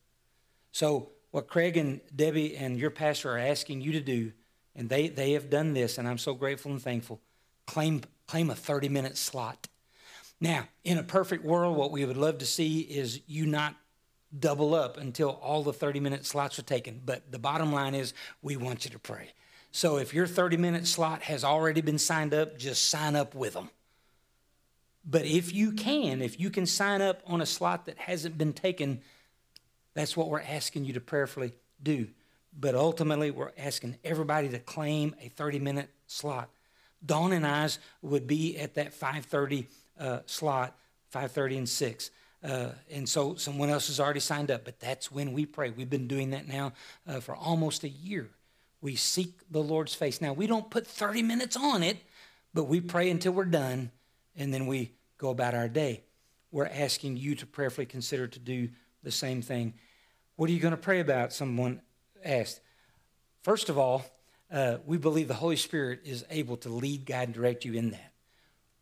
So, 0.72 1.10
what 1.32 1.48
Craig 1.48 1.78
and 1.78 2.02
Debbie 2.14 2.58
and 2.58 2.78
your 2.78 2.90
pastor 2.90 3.32
are 3.32 3.40
asking 3.40 3.82
you 3.82 3.94
to 3.94 4.02
do, 4.02 4.34
and 4.76 4.90
they, 4.90 5.08
they 5.08 5.32
have 5.32 5.50
done 5.50 5.74
this, 5.74 5.98
and 5.98 6.08
I'm 6.08 6.18
so 6.18 6.34
grateful 6.34 6.72
and 6.72 6.82
thankful, 6.82 7.22
claim, 7.66 8.02
claim 8.28 8.50
a 8.50 8.56
30 8.56 8.90
minute 8.90 9.18
slot. 9.18 9.70
Now, 10.42 10.68
in 10.84 10.98
a 10.98 11.04
perfect 11.04 11.46
world, 11.46 11.78
what 11.78 11.92
we 11.92 12.04
would 12.04 12.18
love 12.18 12.40
to 12.40 12.46
see 12.46 12.82
is 12.82 13.22
you 13.28 13.46
not 13.46 13.76
double 14.38 14.74
up 14.74 14.98
until 14.98 15.32
all 15.42 15.64
the 15.64 15.74
30 15.74 16.00
minute 16.00 16.26
slots 16.26 16.58
are 16.60 16.64
taken. 16.64 17.02
But 17.06 17.32
the 17.32 17.40
bottom 17.40 17.74
line 17.74 17.96
is, 17.96 18.14
we 18.42 18.56
want 18.56 18.86
you 18.86 18.92
to 18.92 19.00
pray. 19.00 19.30
So 19.72 19.98
if 19.98 20.14
your 20.14 20.28
30 20.28 20.58
minute 20.58 20.88
slot 20.88 21.24
has 21.24 21.44
already 21.44 21.82
been 21.82 21.98
signed 21.98 22.34
up, 22.34 22.58
just 22.58 22.90
sign 22.90 23.16
up 23.16 23.36
with 23.36 23.54
them. 23.54 23.70
But 25.04 25.26
if 25.26 25.54
you 25.54 25.72
can, 25.72 26.22
if 26.22 26.40
you 26.40 26.50
can 26.50 26.66
sign 26.66 27.02
up 27.02 27.22
on 27.26 27.42
a 27.42 27.46
slot 27.46 27.86
that 27.86 27.98
hasn't 27.98 28.38
been 28.38 28.54
taken, 28.54 29.02
that's 29.94 30.16
what 30.16 30.30
we're 30.30 30.42
asking 30.42 30.86
you 30.86 30.94
to 30.94 31.02
prayerfully 31.02 31.54
do. 31.82 32.08
But 32.58 32.76
ultimately, 32.76 33.32
we're 33.32 33.52
asking 33.58 33.98
everybody 34.04 34.50
to 34.50 34.60
claim 34.60 35.16
a 35.22 35.30
30 35.30 35.60
minute 35.60 35.90
slot. 36.06 36.50
Dawn 37.04 37.32
and 37.32 37.48
I's 37.48 37.80
would 38.02 38.28
be 38.28 38.58
at 38.58 38.76
that 38.76 38.94
5:30 38.94 39.68
uh, 40.00 40.20
slot, 40.26 40.78
5:30 41.14 41.58
and 41.60 41.70
6. 41.70 42.12
Uh, 42.44 42.70
and 42.90 43.08
so 43.08 43.36
someone 43.36 43.70
else 43.70 43.88
has 43.88 44.00
already 44.00 44.20
signed 44.20 44.50
up, 44.50 44.66
but 44.66 44.80
that's 44.80 45.12
when 45.12 45.32
we 45.34 45.46
pray. 45.46 45.70
We've 45.70 45.90
been 45.90 46.08
doing 46.08 46.32
that 46.32 46.48
now 46.48 46.74
uh, 47.08 47.20
for 47.20 47.36
almost 47.36 47.84
a 47.84 47.90
year. 47.90 48.30
We 48.82 48.96
seek 48.96 49.40
the 49.52 49.62
Lord's 49.62 49.94
face. 49.94 50.22
Now, 50.22 50.34
we 50.34 50.48
don't 50.48 50.70
put 50.70 50.88
30 50.88 51.22
minutes 51.22 51.56
on 51.56 51.84
it, 51.84 51.98
but 52.54 52.64
we 52.64 52.82
pray 52.82 53.12
until 53.12 53.34
we're 53.34 53.46
done, 53.46 53.92
and 54.36 54.52
then 54.52 54.66
we 54.66 54.92
go 55.20 55.30
about 55.30 55.54
our 55.54 55.70
day. 55.70 56.02
We're 56.52 56.68
asking 56.68 57.18
you 57.18 57.36
to 57.36 57.46
prayerfully 57.46 57.86
consider 57.86 58.28
to 58.28 58.40
do 58.40 58.70
the 59.04 59.12
same 59.12 59.42
thing. 59.44 59.76
What 60.36 60.50
are 60.50 60.54
you 60.54 60.60
going 60.60 60.72
to 60.72 60.78
pray 60.78 61.00
about? 61.00 61.34
Someone 61.34 61.82
asked. 62.26 62.60
First 63.44 63.70
of 63.70 63.78
all, 63.78 64.04
uh, 64.52 64.78
we 64.86 64.98
believe 64.98 65.28
the 65.28 65.36
Holy 65.36 65.56
Spirit 65.56 66.02
is 66.04 66.26
able 66.30 66.58
to 66.58 66.70
lead, 66.70 67.06
guide, 67.06 67.30
and 67.30 67.34
direct 67.34 67.66
you 67.66 67.74
in 67.74 67.92
that. 67.92 68.11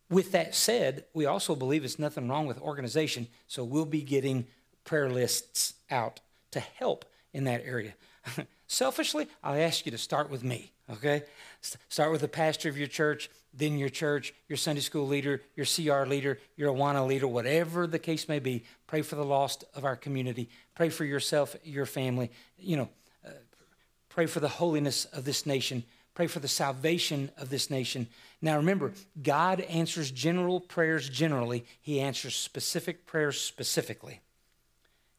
With 0.09 0.31
that 0.31 0.55
said, 0.55 1.05
we 1.13 1.25
also 1.25 1.55
believe 1.55 1.85
it's 1.85 1.99
nothing 1.99 2.27
wrong 2.27 2.47
with 2.47 2.59
organization, 2.61 3.27
so 3.47 3.63
we'll 3.63 3.85
be 3.85 4.01
getting 4.01 4.47
prayer 4.83 5.09
lists 5.09 5.75
out 5.91 6.19
to 6.51 6.59
help 6.59 7.05
in 7.31 7.43
that 7.43 7.63
area. 7.63 7.93
Selfishly, 8.67 9.27
I'll 9.43 9.59
ask 9.59 9.85
you 9.85 9.91
to 9.91 9.97
start 9.97 10.29
with 10.29 10.43
me, 10.43 10.71
okay? 10.91 11.23
Start 11.89 12.11
with 12.11 12.21
the 12.21 12.27
pastor 12.27 12.69
of 12.69 12.77
your 12.77 12.87
church, 12.87 13.29
then 13.53 13.77
your 13.77 13.89
church, 13.89 14.33
your 14.47 14.57
Sunday 14.57 14.81
school 14.81 15.07
leader, 15.07 15.41
your 15.55 15.65
CR 15.65 16.07
leader, 16.07 16.39
your 16.55 16.73
Awana 16.73 17.05
leader, 17.05 17.27
whatever 17.27 17.87
the 17.87 17.99
case 17.99 18.27
may 18.27 18.39
be. 18.39 18.63
Pray 18.87 19.01
for 19.01 19.15
the 19.15 19.25
lost 19.25 19.63
of 19.75 19.85
our 19.85 19.95
community. 19.95 20.49
Pray 20.75 20.89
for 20.89 21.05
yourself, 21.05 21.55
your 21.63 21.85
family. 21.85 22.31
You 22.57 22.77
know, 22.77 22.89
uh, 23.25 23.31
pray 24.09 24.25
for 24.25 24.39
the 24.39 24.47
holiness 24.47 25.05
of 25.05 25.25
this 25.25 25.45
nation. 25.45 25.83
Pray 26.19 26.27
for 26.27 26.39
the 26.41 26.49
salvation 26.49 27.31
of 27.37 27.49
this 27.49 27.69
nation. 27.69 28.05
Now 28.41 28.57
remember, 28.57 28.91
God 29.23 29.61
answers 29.61 30.11
general 30.11 30.59
prayers 30.59 31.07
generally, 31.07 31.63
He 31.81 32.01
answers 32.01 32.35
specific 32.35 33.05
prayers 33.05 33.39
specifically. 33.39 34.19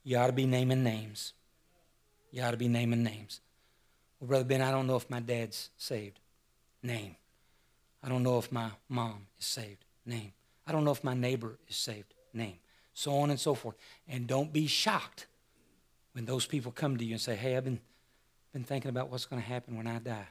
You 0.04 0.18
ought 0.18 0.26
to 0.26 0.34
be 0.34 0.44
naming 0.44 0.84
names. 0.84 1.32
You 2.30 2.42
ought 2.42 2.50
to 2.50 2.58
be 2.58 2.68
naming 2.68 3.02
names. 3.02 3.40
Well, 4.20 4.28
Brother 4.28 4.44
Ben, 4.44 4.60
I 4.60 4.70
don't 4.70 4.86
know 4.86 4.96
if 4.96 5.08
my 5.08 5.20
dad's 5.20 5.70
saved. 5.78 6.20
Name. 6.82 7.16
I 8.04 8.10
don't 8.10 8.22
know 8.22 8.38
if 8.38 8.52
my 8.52 8.68
mom 8.90 9.26
is 9.38 9.46
saved. 9.46 9.86
Name. 10.04 10.32
I 10.66 10.72
don't 10.72 10.84
know 10.84 10.92
if 10.92 11.02
my 11.02 11.14
neighbor 11.14 11.56
is 11.66 11.76
saved. 11.76 12.12
Name. 12.34 12.58
So 12.92 13.14
on 13.14 13.30
and 13.30 13.40
so 13.40 13.54
forth. 13.54 13.76
And 14.06 14.26
don't 14.26 14.52
be 14.52 14.66
shocked 14.66 15.28
when 16.12 16.26
those 16.26 16.44
people 16.44 16.72
come 16.72 16.98
to 16.98 17.04
you 17.06 17.12
and 17.12 17.20
say, 17.22 17.36
Hey, 17.36 17.56
I've 17.56 17.64
been, 17.64 17.80
been 18.52 18.64
thinking 18.64 18.90
about 18.90 19.08
what's 19.08 19.24
going 19.24 19.40
to 19.40 19.48
happen 19.48 19.78
when 19.78 19.86
I 19.86 19.98
die. 19.98 20.26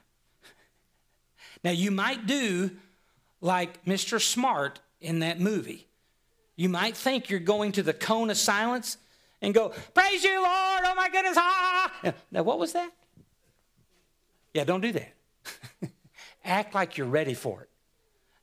Now, 1.64 1.72
you 1.72 1.92
might 1.92 2.26
do 2.26 2.72
like 3.42 3.84
Mr. 3.86 4.22
Smart 4.22 4.80
in 5.02 5.20
that 5.20 5.40
movie. 5.40 5.88
You 6.56 6.70
might 6.70 6.96
think 6.96 7.30
you're 7.30 7.40
going 7.40 7.72
to 7.74 7.84
the 7.84 7.94
cone 7.94 8.30
of 8.30 8.38
silence 8.38 8.98
and 9.42 9.54
go, 9.54 9.70
Praise 9.94 10.24
you, 10.24 10.36
Lord. 10.36 10.82
Oh 10.86 10.94
my 10.96 11.10
goodness. 11.10 11.38
Ah. 11.38 12.14
Now, 12.32 12.44
what 12.44 12.60
was 12.60 12.74
that? 12.74 12.92
Yeah, 14.54 14.64
don't 14.64 14.82
do 14.82 14.92
that. 14.94 15.14
Act 16.44 16.74
like 16.74 16.98
you're 16.98 17.08
ready 17.08 17.34
for 17.34 17.62
it. 17.62 17.70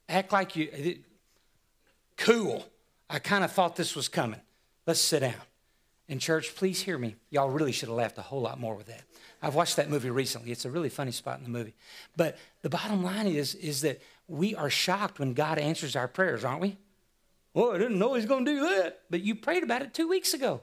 Act 0.09 0.33
like 0.33 0.55
you, 0.55 0.99
cool. 2.17 2.65
I 3.11 3.19
kind 3.19 3.45
of 3.45 3.53
thought 3.53 3.77
this 3.77 3.97
was 3.97 4.09
coming. 4.09 4.41
Let's 4.87 5.01
sit 5.01 5.21
down. 5.21 5.35
And, 6.09 6.21
church, 6.21 6.55
please 6.55 6.83
hear 6.83 6.99
me. 6.99 7.17
Y'all 7.31 7.51
really 7.51 7.73
should 7.73 7.89
have 7.89 7.99
laughed 7.99 8.19
a 8.19 8.23
whole 8.23 8.41
lot 8.41 8.61
more 8.61 8.75
with 8.75 8.87
that. 8.87 9.03
I've 9.43 9.55
watched 9.55 9.77
that 9.77 9.91
movie 9.91 10.11
recently. 10.11 10.53
It's 10.53 10.65
a 10.65 10.71
really 10.71 10.89
funny 10.89 11.11
spot 11.11 11.39
in 11.39 11.45
the 11.45 11.51
movie. 11.51 11.75
But 12.17 12.39
the 12.63 12.71
bottom 12.71 13.03
line 13.03 13.27
is, 13.27 13.55
is 13.57 13.81
that 13.81 14.01
we 14.29 14.55
are 14.55 14.71
shocked 14.71 15.19
when 15.19 15.35
God 15.35 15.59
answers 15.59 15.97
our 15.97 16.09
prayers, 16.09 16.45
aren't 16.45 16.61
we? 16.61 16.79
Well, 17.55 17.73
I 17.73 17.79
didn't 17.79 17.99
know 17.99 18.15
He's 18.15 18.27
going 18.27 18.45
to 18.45 18.55
do 18.55 18.61
that. 18.61 19.01
But 19.11 19.23
you 19.23 19.35
prayed 19.35 19.63
about 19.63 19.83
it 19.83 19.95
two 19.95 20.09
weeks 20.09 20.33
ago. 20.33 20.61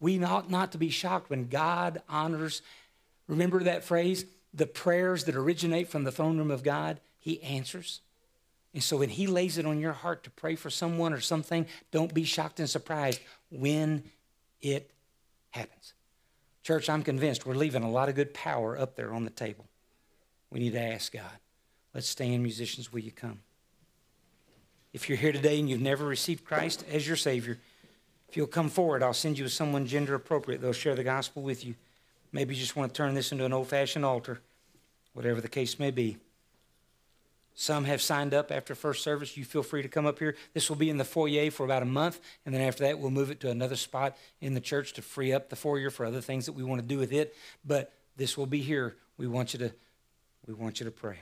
We 0.00 0.22
ought 0.22 0.50
not 0.50 0.72
to 0.72 0.78
be 0.78 0.90
shocked 0.90 1.28
when 1.28 1.48
God 1.48 2.02
honors. 2.08 2.62
Remember 3.26 3.62
that 3.62 3.84
phrase? 3.84 4.24
The 4.52 4.66
prayers 4.66 5.24
that 5.24 5.34
originate 5.34 5.88
from 5.88 6.04
the 6.04 6.12
throne 6.12 6.38
room 6.38 6.50
of 6.50 6.62
God, 6.62 7.00
He 7.18 7.42
answers. 7.42 8.00
And 8.72 8.82
so 8.82 8.98
when 8.98 9.08
He 9.08 9.26
lays 9.26 9.58
it 9.58 9.66
on 9.66 9.80
your 9.80 9.92
heart 9.92 10.24
to 10.24 10.30
pray 10.30 10.56
for 10.56 10.70
someone 10.70 11.12
or 11.12 11.20
something, 11.20 11.66
don't 11.90 12.14
be 12.14 12.24
shocked 12.24 12.60
and 12.60 12.70
surprised 12.70 13.20
when 13.50 14.04
it 14.64 14.90
happens. 15.50 15.94
Church, 16.62 16.88
I'm 16.88 17.02
convinced 17.02 17.46
we're 17.46 17.54
leaving 17.54 17.82
a 17.82 17.90
lot 17.90 18.08
of 18.08 18.14
good 18.14 18.32
power 18.32 18.78
up 18.78 18.96
there 18.96 19.12
on 19.12 19.24
the 19.24 19.30
table. 19.30 19.66
We 20.50 20.60
need 20.60 20.72
to 20.72 20.80
ask 20.80 21.12
God. 21.12 21.38
Let's 21.92 22.08
stand, 22.08 22.42
musicians, 22.42 22.92
will 22.92 23.00
you 23.00 23.12
come? 23.12 23.40
If 24.92 25.08
you're 25.08 25.18
here 25.18 25.32
today 25.32 25.58
and 25.58 25.68
you've 25.68 25.80
never 25.80 26.06
received 26.06 26.44
Christ 26.44 26.84
as 26.90 27.06
your 27.06 27.16
Savior, 27.16 27.58
if 28.28 28.36
you'll 28.36 28.46
come 28.46 28.68
forward, 28.68 29.02
I'll 29.02 29.12
send 29.12 29.38
you 29.38 29.46
someone 29.48 29.86
gender 29.86 30.14
appropriate. 30.14 30.60
They'll 30.60 30.72
share 30.72 30.94
the 30.94 31.04
gospel 31.04 31.42
with 31.42 31.64
you. 31.64 31.74
Maybe 32.32 32.54
you 32.54 32.60
just 32.60 32.74
want 32.74 32.92
to 32.92 32.96
turn 32.96 33.14
this 33.14 33.30
into 33.30 33.44
an 33.44 33.52
old 33.52 33.68
fashioned 33.68 34.04
altar, 34.04 34.40
whatever 35.12 35.40
the 35.40 35.48
case 35.48 35.78
may 35.78 35.90
be. 35.90 36.16
Some 37.54 37.84
have 37.84 38.02
signed 38.02 38.34
up 38.34 38.50
after 38.50 38.74
first 38.74 39.04
service. 39.04 39.36
You 39.36 39.44
feel 39.44 39.62
free 39.62 39.82
to 39.82 39.88
come 39.88 40.06
up 40.06 40.18
here. 40.18 40.34
This 40.54 40.68
will 40.68 40.76
be 40.76 40.90
in 40.90 40.98
the 40.98 41.04
foyer 41.04 41.50
for 41.50 41.64
about 41.64 41.82
a 41.82 41.86
month, 41.86 42.20
and 42.44 42.54
then 42.54 42.62
after 42.62 42.84
that, 42.84 42.98
we'll 42.98 43.10
move 43.10 43.30
it 43.30 43.40
to 43.40 43.50
another 43.50 43.76
spot 43.76 44.16
in 44.40 44.54
the 44.54 44.60
church 44.60 44.92
to 44.94 45.02
free 45.02 45.32
up 45.32 45.48
the 45.48 45.56
foyer 45.56 45.90
for 45.90 46.04
other 46.04 46.20
things 46.20 46.46
that 46.46 46.52
we 46.52 46.64
want 46.64 46.82
to 46.82 46.86
do 46.86 46.98
with 46.98 47.12
it. 47.12 47.34
But 47.64 47.92
this 48.16 48.36
will 48.36 48.46
be 48.46 48.60
here. 48.60 48.96
We 49.16 49.28
want 49.28 49.52
you 49.52 49.60
to, 49.60 49.72
we 50.46 50.54
want 50.54 50.80
you 50.80 50.84
to 50.84 50.90
pray. 50.90 51.20